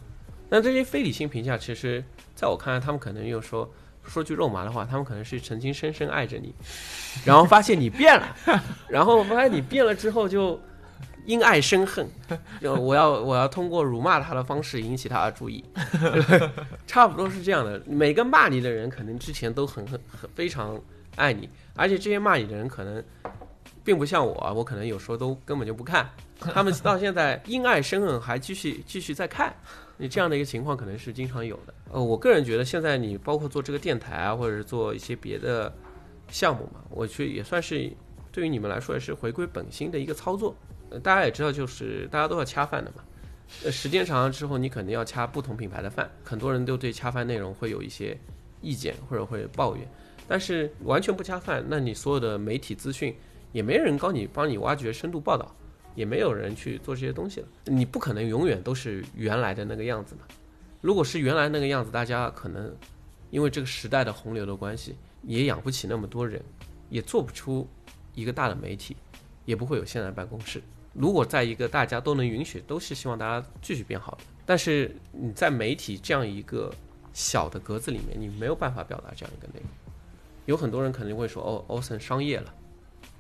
[0.49, 2.03] 那这些非理性评价，其实
[2.35, 3.71] 在我看来，他们可能又说
[4.07, 6.53] 说句肉麻的话，他们可能是曾经深深爱着你，
[7.25, 8.35] 然后发现你变了，
[8.89, 10.59] 然后发现你变了之后就
[11.25, 12.07] 因爱生恨，
[12.59, 15.63] 就我要我要通过辱骂他的方式引起他的注意，
[16.87, 17.81] 差不多是这样的。
[17.85, 20.79] 每个骂你的人，可能之前都很很很非常
[21.15, 23.03] 爱你，而且这些骂你的人可能。
[23.83, 26.07] 并不像我，我可能有时候都根本就不看，
[26.39, 29.51] 他们到现在因爱生恨，还继续继续在看，
[29.97, 31.73] 你这样的一个情况可能是经常有的。
[31.91, 35.73] 呃，我个人觉得现在你包括做这个电台啊，或者是做一些别的
[36.29, 37.91] 项目嘛，我觉得也算是
[38.31, 40.55] 对于你们来说也是回归本心的一个操作。
[40.89, 43.03] 呃，大家也知道，就是大家都要恰饭的嘛。
[43.65, 48.17] 呃，时间长了之后，你肯定要掐不同品牌的饭，很多人都对恰饭内容会有一些
[48.61, 49.85] 意见或者会抱怨，
[50.27, 53.15] 但是完全不恰饭，那你所有的媒体资讯。
[53.53, 55.53] 也没人帮你帮你挖掘深度报道，
[55.93, 57.47] 也没有人去做这些东西了。
[57.65, 60.21] 你不可能永远都是原来的那个样子嘛。
[60.81, 62.75] 如果是原来那个样子，大家可能
[63.29, 66.43] 因为这个时代的洪流的关系，也养不起那么多人，
[66.89, 67.67] 也做不出
[68.15, 68.97] 一个大的媒体，
[69.45, 70.61] 也不会有现在办公室。
[70.93, 74.23] 如果在一个大家都能允许，都是希望大家继续变好的。
[74.45, 76.73] 但是你在媒体这样一个
[77.13, 79.69] 小的格子里面，你没有办法表达这样一个内容。
[80.47, 82.53] 有很多人肯定会说，哦奥森商业了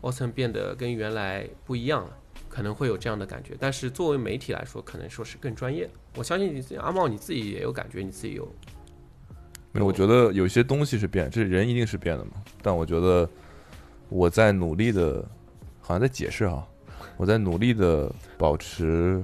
[0.01, 2.17] 奥森变得跟原来不一样了，
[2.51, 3.55] 可能会有这样的感觉。
[3.57, 5.91] 但是作为媒体来说，可能说是更专业的。
[6.17, 8.45] 我相信你自己阿茂你自己也有感觉，你自己有
[9.71, 12.31] 没有，我觉得有些东西是变，这人一定是变的嘛。
[12.61, 13.27] 但我觉得
[14.09, 15.25] 我在努力的，
[15.79, 16.67] 好像在解释啊，
[17.15, 19.23] 我在努力的保持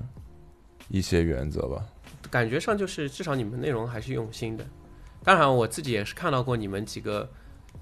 [0.87, 1.85] 一些原则吧。
[2.31, 4.65] 感觉上就是至少你们内容还是用心的。
[5.23, 7.29] 当然，我自己也是看到过你们几个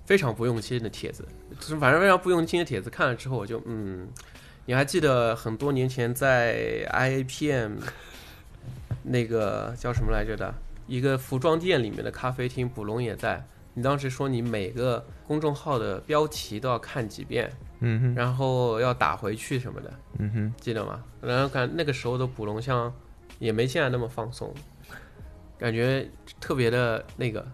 [0.06, 1.24] 非常不用心的帖子，
[1.60, 4.08] 就是反正非常不用心的帖子，看了之后我就嗯，
[4.66, 7.78] 你还记得很多年前在 IAPM
[9.04, 10.54] 那个叫什么来着的
[10.88, 13.46] 一个服装店里面的咖啡厅，捕龙也在。
[13.78, 17.52] 你当时说你每个公众号的标题都要看几遍，
[17.82, 21.04] 嗯哼，然后要打回去什么的，嗯哼，记得吗？
[21.22, 22.92] 然后感那个时候的捕龙像
[23.38, 24.54] 也没现在那么放松，
[25.60, 26.08] 感觉
[26.40, 27.46] 特别的那个，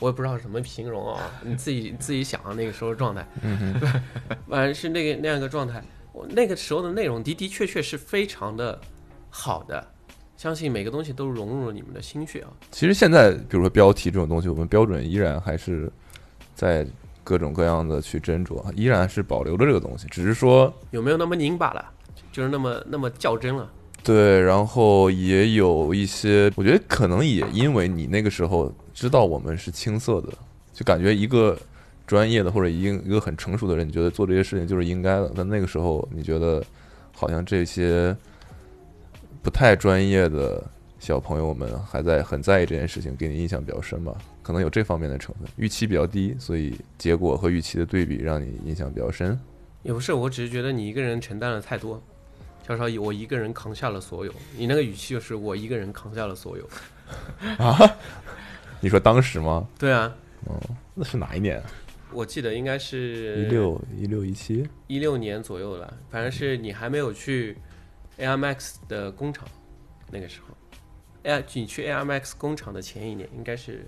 [0.00, 4.00] 我也不知道怎么形容啊，你自己自己想啊那个时候的状态，嗯哼，
[4.50, 5.80] 反正是那个那样一个状态。
[6.18, 8.76] 我那个时候的内容的的确确是非常的
[9.30, 9.86] 好的，
[10.36, 12.50] 相信每个东西都融入了你们的心血啊。
[12.72, 15.88] 其实现在，比如说标题这种东西，我们标准依然还是
[16.56, 16.84] 在
[17.22, 21.84] 各种各样的去斟酌，依然是保留着这个东西，只是说有没有那么拧巴了？
[22.32, 23.70] 就是那么那么较真了。
[24.02, 30.32] 对，然后也有一些，我觉得可能也因为你那个时候知道我们是青涩的，
[30.72, 31.56] 就感觉一个
[32.08, 35.30] 专业的或者一个一个很成熟的人，你觉得做这些事情就是应该的。
[35.36, 36.64] 但那个时候你觉得
[37.14, 38.16] 好像这些
[39.42, 40.64] 不太专业的
[40.98, 44.16] 小朋友们还在很在意这件事情，给你印象比较深吧？
[44.42, 49.38] 可能有这方面的成分，预期比较低，所以结果和预期的对比让你印象比较深。
[49.82, 52.02] 也不是，我只是觉得你一个人承担了太多，
[52.66, 54.32] 小少我一个人扛下了所有。
[54.56, 56.66] 你那个语气就是我一个人扛下了所有。
[57.58, 57.78] 啊
[58.80, 59.66] 你说当时吗？
[59.78, 60.10] 对啊，
[60.94, 61.62] 那是哪一年？
[62.12, 64.68] 我记得应该是一是六一六一七？
[64.86, 67.56] 一六年左右了，反正是你还没有去
[68.18, 69.46] Air Max 的工厂
[70.10, 70.54] 那个时候。
[71.24, 73.86] Air 你去 Air Max 工厂的前一年应该是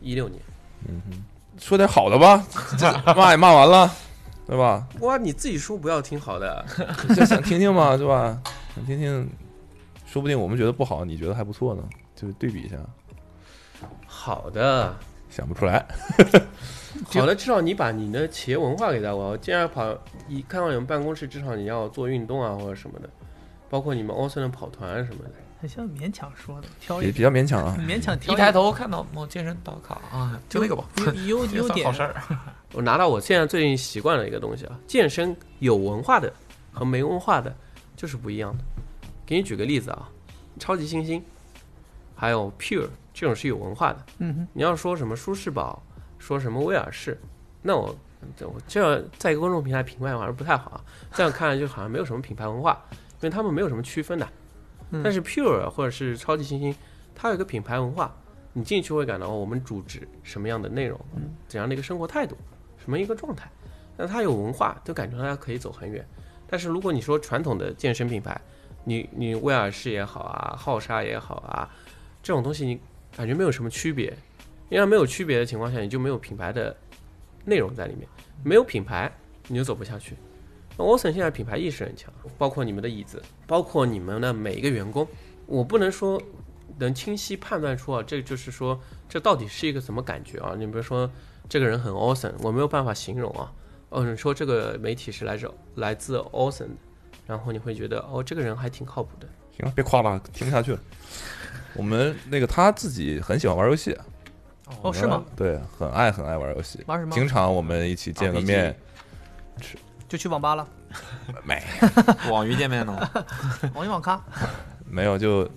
[0.00, 0.40] 一六年。
[0.88, 1.24] 嗯哼
[1.58, 2.46] 说点好的吧，
[2.78, 3.90] 这 骂也骂完了，
[4.46, 4.88] 对吧？
[5.00, 6.64] 哇，你自己说不要听好的，
[7.14, 8.40] 就想听听嘛，对吧？
[8.74, 9.28] 想听听，
[10.06, 11.82] 说不定我们觉得不好，你觉得还不错呢，
[12.14, 12.76] 就是对比一下。
[14.06, 14.96] 好的，
[15.32, 15.84] 想不出来，
[17.08, 19.30] 好的，至少你把你的企业文化给带过来。
[19.30, 19.96] 我既然跑
[20.28, 23.08] 一看到你们办公室，至少你要做运动啊或者什么的，
[23.70, 25.30] 包括你们 Austin 的跑团什么的。
[25.58, 27.76] 很像勉强说的，挑也比较勉强啊。
[27.78, 30.84] 勉强挑一抬头看到某健身打卡啊，就那个吧，
[31.26, 32.14] 优优点 算好事儿。
[32.74, 36.32] 我拿到我现在最近习惯了一个东西啊，健身有文化的
[36.72, 37.54] 和没文化的
[37.96, 38.64] 就是不一样的。
[39.24, 40.08] 给你举个例子啊，
[40.58, 41.22] 超级星星，
[42.16, 44.04] 还有 Pure 这种是有文化的。
[44.18, 45.82] 嗯哼，你要说什么舒适宝，
[46.18, 47.20] 说什么威尔士，
[47.62, 47.94] 那我
[48.36, 50.84] 这我这样在一个公众平台评判好像不太好啊。
[51.12, 54.28] 这样看来就好像没有什么品牌文化，因为他们没有什么区分的。
[54.90, 56.74] 嗯但是 Pure 或者是超级星星，
[57.14, 58.14] 它有一个品牌文化，
[58.52, 61.00] 你进去会感到哦我们主旨什么样的内容，
[61.48, 62.36] 怎样的一个生活态度，
[62.76, 63.50] 什么一个状态。
[63.96, 66.06] 那它有文化，就感觉它可以走很远。
[66.46, 68.38] 但是如果你说传统的健身品牌，
[68.84, 71.70] 你你威尔士也好啊，浩沙也好啊，
[72.22, 72.78] 这种东西你
[73.16, 74.12] 感觉没有什么区别，
[74.68, 76.76] 因为没有区别的情况下，你就没有品牌的
[77.44, 78.08] 内容在里面，
[78.42, 79.10] 没有品牌
[79.48, 80.16] 你就走不下去。
[80.76, 85.06] 那 Olsen 现在品牌意识很强，包括你们的椅子，包括你们的每一个员工，
[85.46, 86.20] 我不能说
[86.78, 90.54] 能清晰判断出啊，这就是说这到底是一个什么感觉啊？
[90.58, 91.10] 你比如说
[91.48, 93.52] 这个人很 Olsen，我没有办法形容啊。
[93.90, 96.76] 哦，你说这个媒体是来自来自 Olsen 的，
[97.26, 99.28] 然后你会觉得哦，这个人还挺靠谱的。
[99.54, 100.80] 行了，别夸了，听不下去了。
[101.74, 103.96] 我们那个他自己很喜欢玩游戏，
[104.82, 105.24] 哦是吗？
[105.36, 107.12] 对，很爱很爱玩游戏，玩什么？
[107.12, 108.74] 经常我们一起见个面，
[109.60, 109.76] 吃
[110.08, 110.68] 就去网吧了，
[111.44, 111.62] 没
[112.30, 113.10] 网鱼见面呢，
[113.74, 114.22] 网鱼网咖。
[114.84, 115.48] 没有就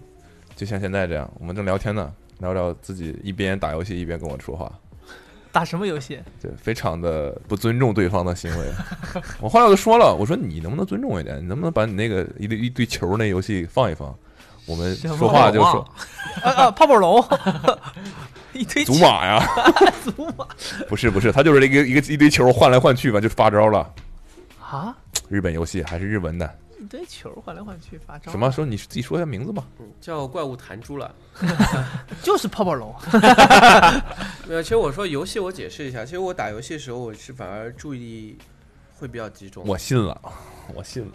[0.56, 4.72] 就像现在这样，我们正聊天呢，聊聊自己一边打游戏一边跟我说话，
[5.52, 6.22] 打什么游戏？
[6.42, 8.66] 对，非常的不尊重对方的行为。
[9.42, 11.38] 我后来我就说了，我说你能不能尊重我一点？
[11.44, 14.18] 你能不能把你那个一堆一堆球那游戏放一放？
[14.66, 15.88] 我们说话就忘说了
[16.52, 17.24] 啊啊，泡泡龙，
[18.54, 19.42] 一堆祖玛呀，
[20.04, 20.46] 祖玛
[20.90, 23.94] 不是不是，他就是一个一个一堆球换来换去吧，就发招了。
[24.62, 24.96] 啊，
[25.30, 28.32] 日本游戏还是日文的，一堆球换来换去发招。
[28.32, 28.52] 什么？？
[28.52, 29.64] 说你自己说一下名字吧。
[29.80, 31.14] 嗯，叫怪物弹珠了。
[32.22, 32.94] 就是泡泡龙。
[34.48, 36.04] 没有，其实我说游戏，我解释一下。
[36.04, 38.38] 其实我打游戏的时候，我是反而注意力
[38.98, 39.64] 会比较集中。
[39.66, 40.20] 我信了，
[40.74, 41.12] 我信了。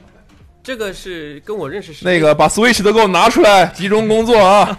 [0.62, 4.76] 这个是跟我认识时那个把 Switch 都给我拿出来，集中工作啊！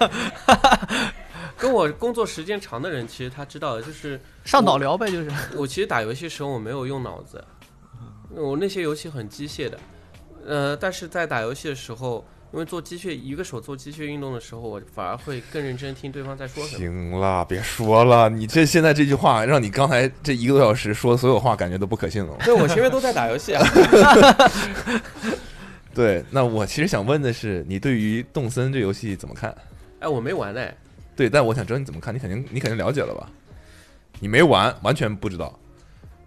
[1.58, 5.32] 跟我工作时间长的人，其实他知道的，就是上脑聊呗，就是。
[5.56, 7.44] 我其实打游戏时候我没有用脑子，
[8.36, 9.80] 我那些游戏很机械的，
[10.48, 16.80] 呃，但是在打游戏的时候，因为做机械一个手做机械运动的时候，我反而会更认真听对方在说什么。
[16.80, 22.36] 行了，别说了，你这现在这句话让你刚才这一个多小时说的所有话，感觉都不可信了。
[22.44, 23.64] 对，我前面都在打游戏啊。
[25.94, 29.56] 对，那我其实想问的是，你对于动森这游戏怎么看？
[30.00, 30.76] 哎，我没玩哎。
[31.16, 33.30] 对，但我想知道你怎么看，你肯定你肯定了解了吧？
[34.20, 35.60] 你没玩，完全不知道，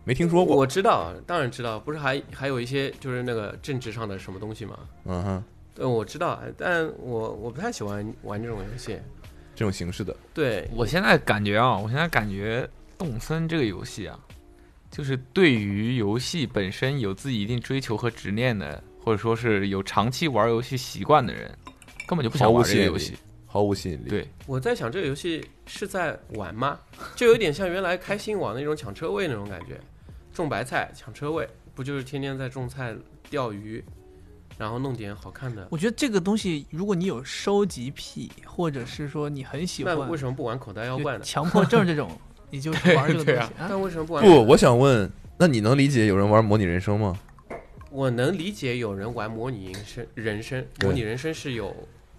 [0.04, 0.56] 没听说过。
[0.56, 4.78] 我知道，当然知道，不是还还有一些就是那个政治上的什么东西吗？
[5.04, 5.44] 嗯哼，
[5.74, 8.98] 对，我知道，但我我不太喜欢玩这种游戏，
[9.54, 10.14] 这种形式的。
[10.34, 14.18] 对，我现在感觉啊，我现在感觉动森这个游戏啊，
[14.90, 21.50] 就是对于游戏本身有自己一定追求和执念的，或者说是有长期玩游戏习惯的人，
[22.06, 23.14] 根本就不想玩这个游戏。
[23.46, 26.76] 毫无吸引力。，对，我在想这个游戏是在玩吗？
[27.14, 29.78] 就有点像原来开心网那种抢车位那种感觉，
[30.32, 32.96] 种白菜抢车位，不就是天天在种菜、
[33.30, 33.84] 钓鱼，
[34.58, 35.68] 然后弄点好看的？
[35.70, 41.20] 我觉得这个东西，如果你有收集癖，或者是说你很喜欢那为什么不玩口袋妖怪呢？
[41.22, 42.10] 强迫症这种，
[42.50, 43.52] 你就 去玩这个东西啊。
[43.68, 44.24] 但为什么不玩？
[44.24, 47.16] 不，我想问，那你能理解有人玩模拟人生吗？
[47.94, 51.72] 我能理解有人玩模拟人生，人生模拟人生是有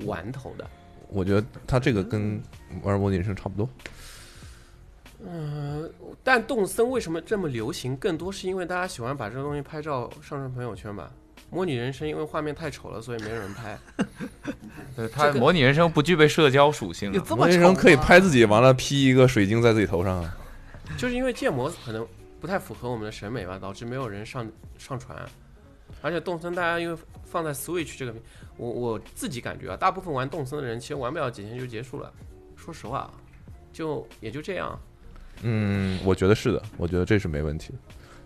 [0.06, 0.66] 玩头的。
[1.10, 2.42] 我觉得他这个跟
[2.82, 3.70] 玩模拟人生差不多。
[5.28, 5.92] 嗯，
[6.24, 7.94] 但动森为什么这么流行？
[7.98, 11.12] 更多是因为大家喜欢把这个东西拍照上传朋友圈吧。
[11.50, 13.78] 模拟人生因为画面太丑了，所以没有人拍。
[14.96, 20.38] 对他模拟人生不具备社交属性模拟人生可以拍自己，完了 P 一个水晶在自己头上啊。
[20.98, 22.08] 就是因为建模可能
[22.40, 25.18] 不太符合我们的审美吧，导致没有人上上传。
[26.02, 28.14] 而且动森大家因为放在 Switch 这个，
[28.58, 32.12] 我我自己感觉啊，大部分玩动森的人其实玩不了几天就结束了。
[32.56, 33.12] 说实话，
[33.74, 34.80] 就也就这样。
[35.42, 37.80] 嗯，我觉得是的，我觉得这是没问题的。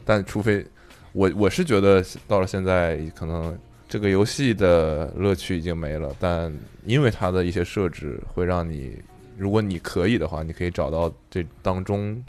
[0.05, 0.66] 但除非
[1.12, 3.57] 我我是觉得到了现在，可能
[3.88, 6.53] 这个游戏的乐趣已经没了，但
[6.86, 9.01] 因为它的一些设置会让你，
[9.38, 12.24] 如果你可以的话，你可以找到这当中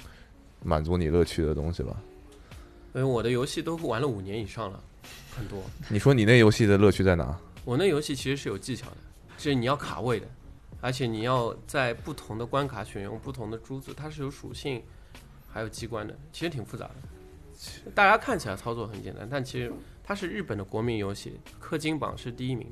[0.62, 1.94] 满足你乐趣的东西吧。
[2.94, 4.82] 因为我的游戏都玩了五年以上了，
[5.36, 5.62] 很多。
[5.88, 7.38] 你说你那游戏的乐趣在哪？
[7.64, 8.96] 我那游戏其实是有技巧的，
[9.36, 10.26] 就是你要卡位的，
[10.80, 14.82] 而且你要在不同的关卡选用不同的珠子，它是有属性，
[15.52, 17.90] 还有机关的，其实挺复杂的。
[17.94, 19.70] 大家看起来操作很简单，但其实
[20.02, 22.66] 它是日本的国民游戏，氪金榜是第一名。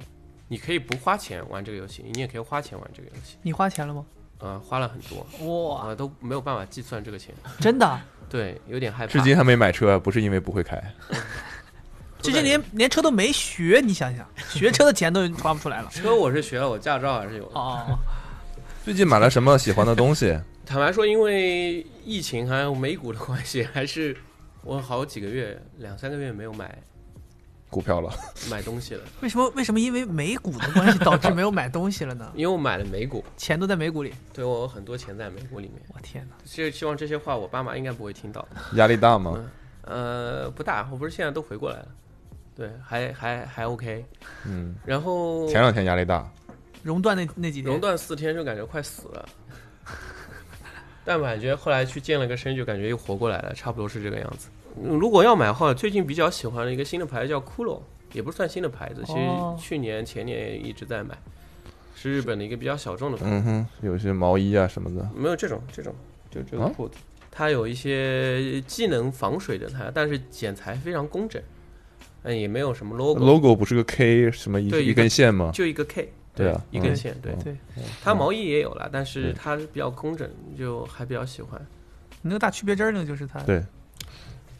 [0.50, 3.36] 你可以不花钱玩这个游戏，你也可以花钱玩这个游戏。
[3.42, 4.06] 你花钱了吗？
[4.38, 7.34] 呃，花了很多，哇，啊、都没有办法计算这个钱。
[7.60, 9.12] 真的啊，对，有点害怕。
[9.12, 10.82] 至今还没买车，不是因为不会开。
[12.20, 15.88] 至今连连车都没学，你想想，学车的钱都花不出来了。
[15.90, 17.50] 车我是学了，我驾照还是有的。
[17.54, 17.98] 哦，
[18.84, 20.38] 最近买了什么喜欢的东西？
[20.66, 24.16] 坦白说，因为疫情还有美股的关系，还是
[24.62, 26.76] 我好几个月、两三个月没有买
[27.70, 28.12] 股票了。
[28.50, 32.30] 买东西了，为什么为什么因为美股的关系导致没有买东西了呢？
[32.36, 35.80] 因为我买了美股，钱都在美股里，对我有很多钱在美股里面。
[35.94, 36.36] 我天哪！
[36.44, 38.46] 其实希望这些话我爸妈应该不会听到。
[38.74, 39.42] 压力大吗？
[39.82, 41.88] 呃，不大，我不是现在都回过来了，
[42.58, 44.04] 对，还还还 OK。
[44.44, 46.28] 嗯，然后前两天压力大。
[46.82, 49.28] 熔断那那几天，熔断四天就感觉快死了，
[51.04, 54.48] 但感觉后来去健了个身，就感觉又活过来了，差不多是这个样子。
[54.82, 57.80] 嗯如果要买的话，最近比较喜欢的一个新的牌子叫骷髅，
[58.12, 61.16] 也不算新的牌子，其实哦去年前年也一直在买，
[61.94, 65.08] 是日本的一个比较小众的牌子，嗯哼，有些毛衣啊什么的。
[65.14, 65.94] 没有这种这种，
[66.30, 66.96] 就这个啊裤子，
[67.30, 71.42] 它有一些既能防水的它，但是剪裁非常工整，
[72.28, 75.50] 嗯，也没有什么 logo，logo 不是个 K 什么一一根线吗？
[75.54, 77.56] 就一个 K，对啊嗯一根线，对，对
[78.02, 80.28] 它毛衣也有了，但是对它比较工整，
[80.58, 81.58] 就还比较喜欢。
[82.20, 83.40] 你那个大区别针儿那个就是它。
[83.40, 83.62] 对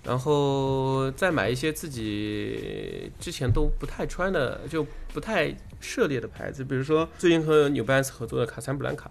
[0.04, 9.10] 然后再买一些自己之前都不太穿的，就不太涉猎的牌子，比如说最近和 New Balance 合作的卡萨布兰卡，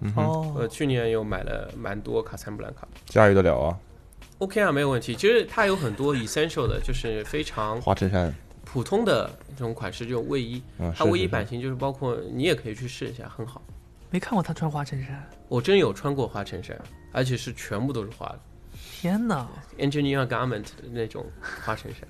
[0.00, 0.22] 嗯哼，
[0.56, 3.78] 呃，哦，去年又买了蛮多卡萨布兰卡驾驭得了啊。
[4.38, 5.14] ，OK 啊，没有问题。
[5.14, 8.34] 其实它有很多 essential 的，就是非常花衬衫，
[8.64, 13.62] 普通的这种款式，这种卫衣，嗯，它卫衣是是是版型就是包括你也可以去试一下，很好。
[14.10, 16.80] 没看过他穿花衬衫，我真有穿过花衬衫，
[17.12, 18.38] 而且是全部都是花的。
[19.00, 19.48] 天哪
[19.78, 21.26] ！engineer garment 的那种
[21.64, 22.06] 花衬衫，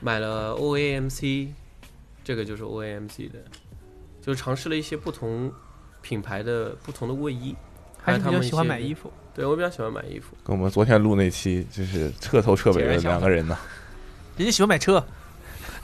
[0.00, 1.48] 买了 OAMC，
[2.24, 3.38] 这个就是 OAMC 的，
[4.20, 5.52] 就尝试了一些不同
[6.02, 7.54] 品牌的不同的卫衣，
[8.02, 9.10] 还有他们还是比较喜欢买衣服。
[9.36, 13.54] 对我比较喜欢买衣服，跟我们昨天录那期就是彻头彻尾的两个人呢。
[14.38, 15.04] 人家喜欢买车，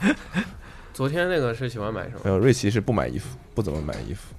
[0.91, 2.21] 昨天那个是喜欢买什么？
[2.23, 4.33] 没有，瑞奇是不买衣服，不怎么买衣服。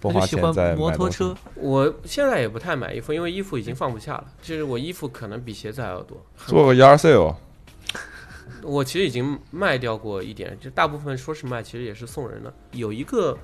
[0.00, 4.32] 不花钱在摩托车，我现在也不太买衣服，因为衣服已经放不下了。
[4.40, 6.22] 就是我衣服可能比鞋子还要多。
[6.46, 7.34] 做个 yard sale，
[8.62, 12.54] 我其实已经卖掉过一点，就大部分说是卖，其实也是送人的。
[12.70, 13.36] 有一个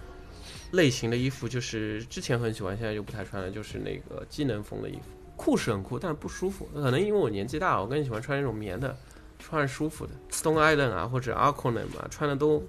[0.70, 5.00] 类型的衣服，就是之前很喜欢，现在就不太穿了，就是那个机能风的衣服，
[5.36, 6.68] 酷是很酷，但是不舒服。
[6.74, 8.96] 可能因为我年纪大了，我更喜欢穿那种棉的，
[9.38, 10.12] 穿着舒服的。
[10.30, 12.62] Stone Island 啊，或者 Arconem 啊，穿的都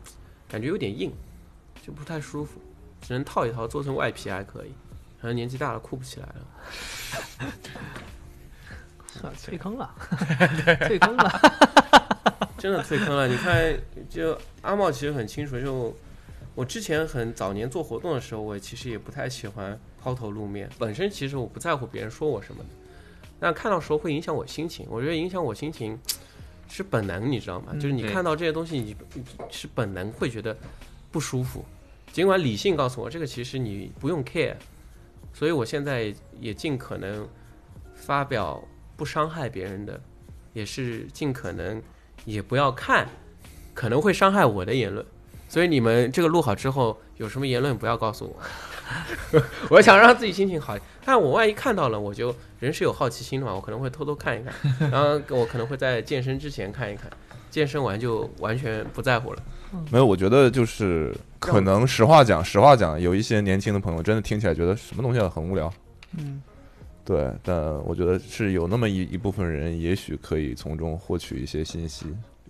[0.48, 1.12] 感觉有点硬，
[1.86, 2.60] 就不太舒服，
[3.02, 4.74] 只能套一套，做成外皮还可以。
[5.22, 7.52] 可能年纪大了，酷不起来了。
[9.08, 9.96] 算了退坑了，
[10.88, 11.42] 退坑了。
[12.58, 13.28] 真的退坑了。
[13.28, 13.76] 你看，
[14.10, 15.96] 就阿茂其实很清楚，就
[16.56, 20.70] 我之前很早年做活动的时候，我其实也不太喜欢抛头露面。
[20.80, 22.70] 本身其实我不在乎别人说我什么的，
[23.40, 24.88] 但看到时候会影响我心情。
[24.90, 26.00] 我觉得影响我心情
[26.70, 27.74] 是本能，你知道吗？
[27.74, 30.56] 就是你看到这些东西，你你是本能会觉得
[31.12, 31.66] 不舒服，
[32.14, 34.56] 尽管理性告诉我这个其实你不用 care。
[35.34, 37.28] 所以我现在也尽可能
[37.94, 38.66] 发表
[38.96, 40.00] 不伤害别人的，
[40.54, 41.84] 也是尽可能
[42.24, 43.10] 也不要看
[43.74, 45.06] 可能会伤害我的言论。
[45.48, 49.42] 所以你们这个录好之后，有什么言论不要告诉我。
[49.70, 54.54] 我想让自己心情好，但我万一看到了，我就人是有好奇心的嘛，我可能会偷偷看一看，
[54.92, 57.10] 然后我可能会在健身之前看一看，
[57.50, 59.42] 健身完就完全不在乎了。
[59.92, 65.72] 没有，我觉得就是可能实话讲，实话讲，有一些年轻的朋友真的听起来觉得什么东西啊很无聊，
[66.18, 66.42] 嗯，
[67.04, 67.56] 对，但
[67.86, 72.06] 我觉得是有那么一一部分人，也许可以从中获取一些信息。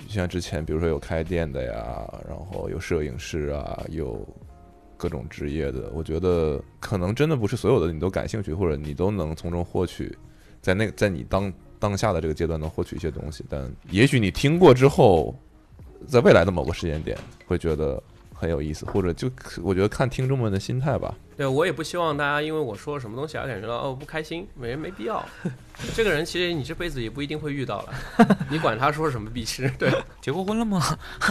[0.08, 4.28] 像之前，比如说有开店的呀，然后有摄影师啊，有
[4.98, 10.16] 各种职业的，我觉得可能真的不是所有的你都感兴趣，或者你都能从中获取，
[10.62, 13.44] 在那在你当当下的这个阶段能获取一些东西。
[13.50, 15.34] 但也许你听过之后，
[16.08, 18.02] 在未来的某个时间点会觉得
[18.34, 19.30] 很有意思，或者就
[19.64, 21.16] 我觉得看听众们的心态吧。
[21.38, 25.24] 对我也不希望大家因为我说了什么东西而感觉到哦不开心，没没必要。
[25.94, 27.94] 这个人其实你这辈子也不一定会遇到了，
[28.50, 29.70] 你管他说什么必是。
[29.72, 29.92] 对，
[30.22, 30.98] 结过婚了吗？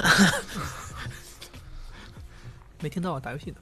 [2.81, 3.57] 没听到我打游戏的，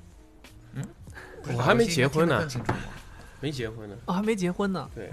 [1.54, 2.48] 我还没结婚呢
[3.40, 3.96] 没结婚呢。
[4.06, 4.88] 哦，还没结婚呢。
[4.94, 5.10] 对，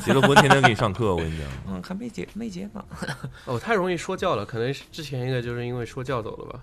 [0.00, 1.46] 结了婚天天给你上课，我跟你讲。
[1.66, 2.84] 嗯，还没结没结呢。
[3.44, 6.60] 哦，太容易说教了，可能是之前一个就是因为说教走了吧。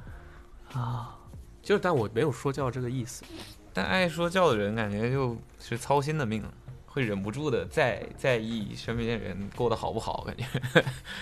[0.80, 1.16] 啊，
[1.62, 3.24] 就是，但我没有说教这个意思。
[3.76, 6.42] 但爱说教的人，感觉就是操心的命，
[6.86, 10.46] 会忍不住的在在意身边的人过得好不好，感觉。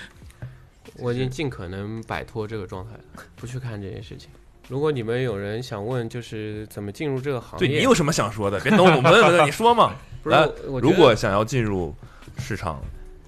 [1.00, 3.00] 我已经尽可能摆脱这个状态了，
[3.36, 4.30] 不去看这件事情。
[4.70, 8.60] 如果你们有人想问，就是怎么进入这个行业，对你有什么想说的？
[8.60, 9.96] 别等我们问问，你说嘛。
[10.22, 10.48] 不是来
[10.80, 11.94] 如果想要进入
[12.38, 12.82] 市场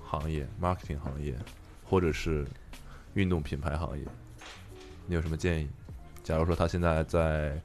[0.06, 1.34] 行业、marketing 行业，
[1.84, 2.46] 或者是
[3.16, 4.06] 运动品牌行业，
[5.08, 5.68] 你有什么建议？
[6.24, 7.60] 假如说他现在在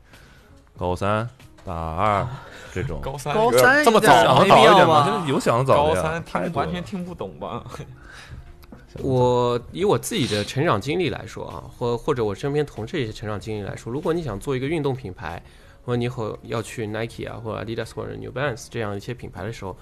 [0.77, 1.29] 高三、
[1.65, 2.27] 大二
[2.73, 7.65] 这种，高三高三这么早想的没必要早一点嘛，吧就是有想的早高的呀三听太完全听不懂吧？
[9.03, 15.41] 我以我自己的成长经历来说啊，或或者我身边同事一些成长经历来说，如果你想做一个运动品牌，
[15.85, 19.77] 或者你以后要去 Nike 啊，或者 Adidas 或者 New Balance 这样一些品牌的时候，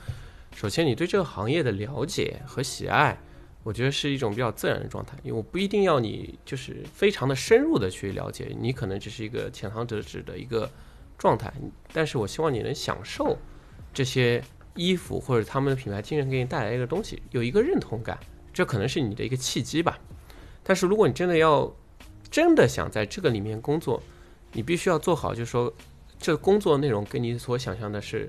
[0.55, 3.19] 首先你对这个行业的了解和喜爱，
[3.63, 5.17] 我觉得是一种比较自然的状态。
[5.23, 10.71] 因为我不一定要你就是非常的深入的去了解，你可能只是一个浅尝辄止的一个
[11.19, 11.53] 状态，
[11.93, 13.37] 但是我希望你能享受
[13.93, 14.43] 这些
[14.75, 18.19] 衣服或者他们的品牌精神给你带来一个东西，有一个认同感。
[18.53, 19.99] 这可能是你的一个契机吧。
[20.63, 21.71] 但是如果你真的要
[22.31, 24.03] 真的想在这个里面工作，
[24.53, 25.73] 你必须要做好，就是说
[26.19, 28.29] 这个工作内容跟你所想象的是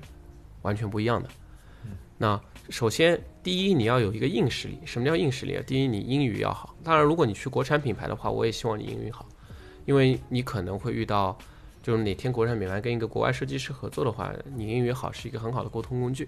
[0.62, 1.30] 完全不一样的。
[2.18, 2.40] 那
[2.70, 4.78] 首先，第一，你要有一个硬实力。
[4.86, 5.64] 什么叫硬实力啊？
[5.66, 6.76] 第一，你英语要好。
[6.84, 9.26] 当然，如果你去国产品牌的话，我也希望你英语好，
[9.86, 11.38] 因为你可能会遇到，
[11.82, 16.28] 就是哪天国产品牌跟一个国外设计师合作的话，你英语好是一个很好的沟通工具。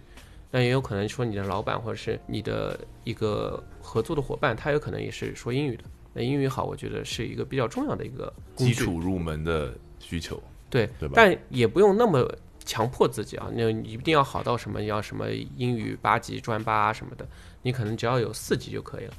[0.53, 5.83] 但也有可能说你的老板或者是你的一个合作的伙伴，他有可能也是说英语的。
[6.13, 11.13] 那英语好，我觉得是一个比较重要的一个基础入门的需求，对，对吧？
[11.15, 12.29] 但也不用那么
[12.65, 17.25] 强迫自己啊，那一定要好到什么要什么英语八级专八啊什么的，
[17.61, 19.13] 你可能只要有四级就可以了。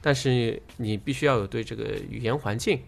[0.00, 2.80] 但是你必须要有对这个语言环境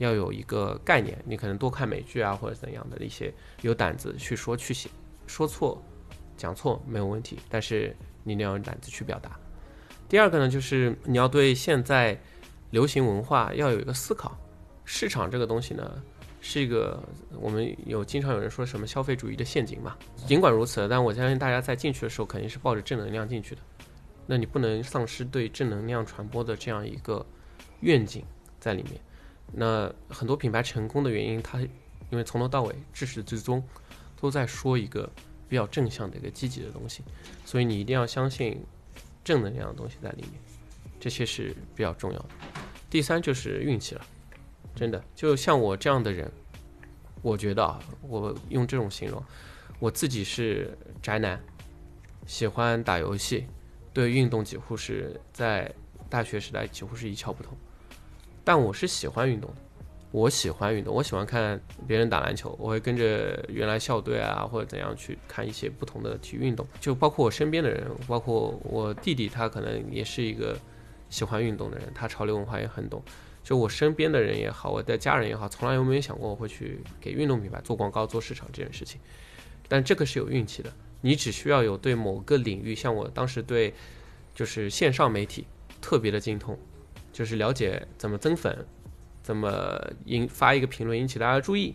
[0.00, 3.32] 要有一个概念，你可能多看美剧啊或者怎样的一些，
[3.62, 4.90] 有胆子去说去写，
[5.26, 5.80] 说错
[6.36, 9.38] 讲错没有问题，但是你得有胆子去表达。
[10.08, 12.20] 第二个呢，就是你要对现在
[12.70, 14.36] 流行文化要有一个思考，
[14.84, 16.02] 市场这个东西呢。
[16.42, 16.98] 是一个
[17.38, 19.94] 我们有经常有人说什么消费主义的陷阱嘛。
[20.26, 23.60] 尽管如此，但我相信大家在进去的时候肯定是抱着正能量进去的。
[24.26, 27.26] 那你不能丧失对正能量传播的这样一个
[27.80, 28.24] 愿景
[28.58, 28.94] 在里面。
[29.52, 31.60] 那很多品牌成功的原因，它
[32.10, 33.62] 因为从头到尾至始至终
[34.20, 35.10] 都在说一个
[35.48, 37.02] 比较正向的一个积极的东西，
[37.44, 38.64] 所以你一定要相信
[39.24, 40.32] 正能量的东西在里面，
[40.98, 42.28] 这些是比较重要的。
[42.88, 44.04] 第三就是运气了，
[44.74, 46.30] 真的，就像我这样的人，
[47.22, 49.22] 我觉得啊，我用这种形容，
[49.78, 51.40] 我自己是宅男，
[52.26, 53.46] 喜欢打游戏，
[53.92, 55.72] 对运动几乎是在
[56.08, 57.56] 大学时代几乎是一窍不通，
[58.50, 59.56] 但我是喜欢运动的。
[60.10, 70.58] 我喜欢运动，我喜欢看别人打篮球，我会跟着原来校队啊或者怎样去看一些不同的体育运动，就包括我身边的人，包括我弟弟，他可能也是一个
[71.08, 73.00] 喜欢运动的人，他潮流文化也很懂。
[73.44, 79.00] 就我身边的人也好，我的家人也好，从来有没有想过我会去给运动品牌做广告、做市场这件事情。
[79.68, 80.72] 但这个是有运气的，
[81.02, 83.72] 你只需要有对某个领域，像我当时对
[84.34, 85.46] 就是线上媒体
[85.80, 86.58] 特别的精通，
[87.20, 88.66] 就是了解怎么增粉。
[89.22, 91.74] 怎么引发一个评论引起大家注意？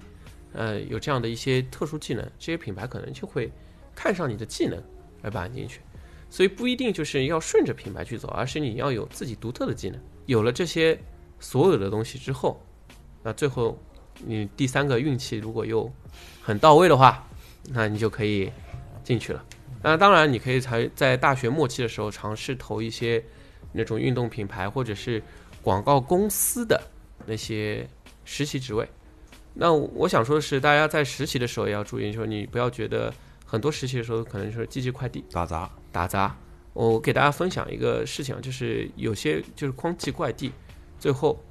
[0.54, 3.52] 呃，有这样的一些特殊技能，这些品牌可能就会
[3.94, 4.82] 看上你的技能
[5.22, 5.82] 来把你进去。
[6.28, 10.02] 所以不一定就是要顺着品牌去走，而是你要有自己独特的技能。
[10.26, 11.00] 有了这些
[11.40, 12.60] 所有的东西之后，
[13.22, 13.80] 那最后
[14.26, 15.90] 你第三个运气如果又
[16.42, 17.28] 很到位的话，
[17.70, 18.52] 那你就可以
[19.04, 19.46] 进去了。
[19.84, 23.24] 那当然，你可以才在大学末期的时候尝试投一些
[23.76, 25.22] 那种运动品牌或者是
[25.62, 26.82] 广告公司的。
[27.28, 27.88] 那些
[28.24, 28.88] 实习职位，
[29.56, 33.12] 那我想说的是，大家在实习的时候也要注意，说你不要觉得
[33.44, 36.38] 很多实习的时候可能是寄寄快递打杂打杂。
[36.74, 40.52] 我给大家分享一个事情，就是有些就是光寄快递，
[41.00, 41.42] 最后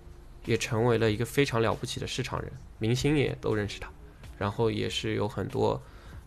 [0.44, 3.90] 也成为了一个非常了不起的市场人，明星也都认识他，
[4.38, 5.82] 然后也是有很多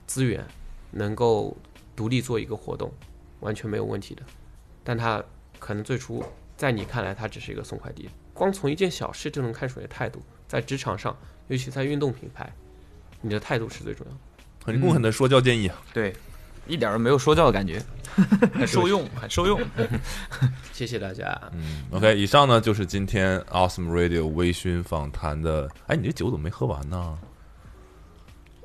[0.06, 0.45] 资源
[0.91, 1.56] 能够
[1.95, 2.91] 独立做一个活动，
[3.40, 4.24] 完全没有问题的。
[4.84, 5.24] 但他
[5.60, 6.24] 可能最初
[6.56, 8.10] 在你看来，他只是一个送快递。
[8.34, 11.16] 光从一件小事就能看出来态度，在职场上，
[11.48, 12.52] 尤其在运动品牌，
[13.22, 14.18] 你的态度是最重要的。
[14.64, 16.14] 很中肯的说教建议啊，对，
[16.68, 17.82] 一点都没有说教的感觉，
[18.54, 19.60] 很受用， 很受用。
[20.74, 21.40] 谢谢大家。
[21.54, 25.70] 嗯，OK，以上呢就是今天 Awesome Radio 微醺访谈的。
[25.88, 27.18] 哎，你这酒怎么没喝完呢？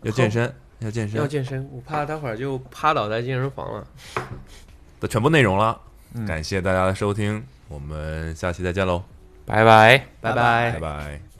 [0.02, 3.86] 要健身，要健身，要健身，我怕待会儿就趴倒在健身房了。
[5.00, 5.80] 的全部内容了，
[6.26, 9.02] 感谢大家的收听，我们下期再见喽。
[9.44, 11.31] 拜拜，拜拜，拜拜。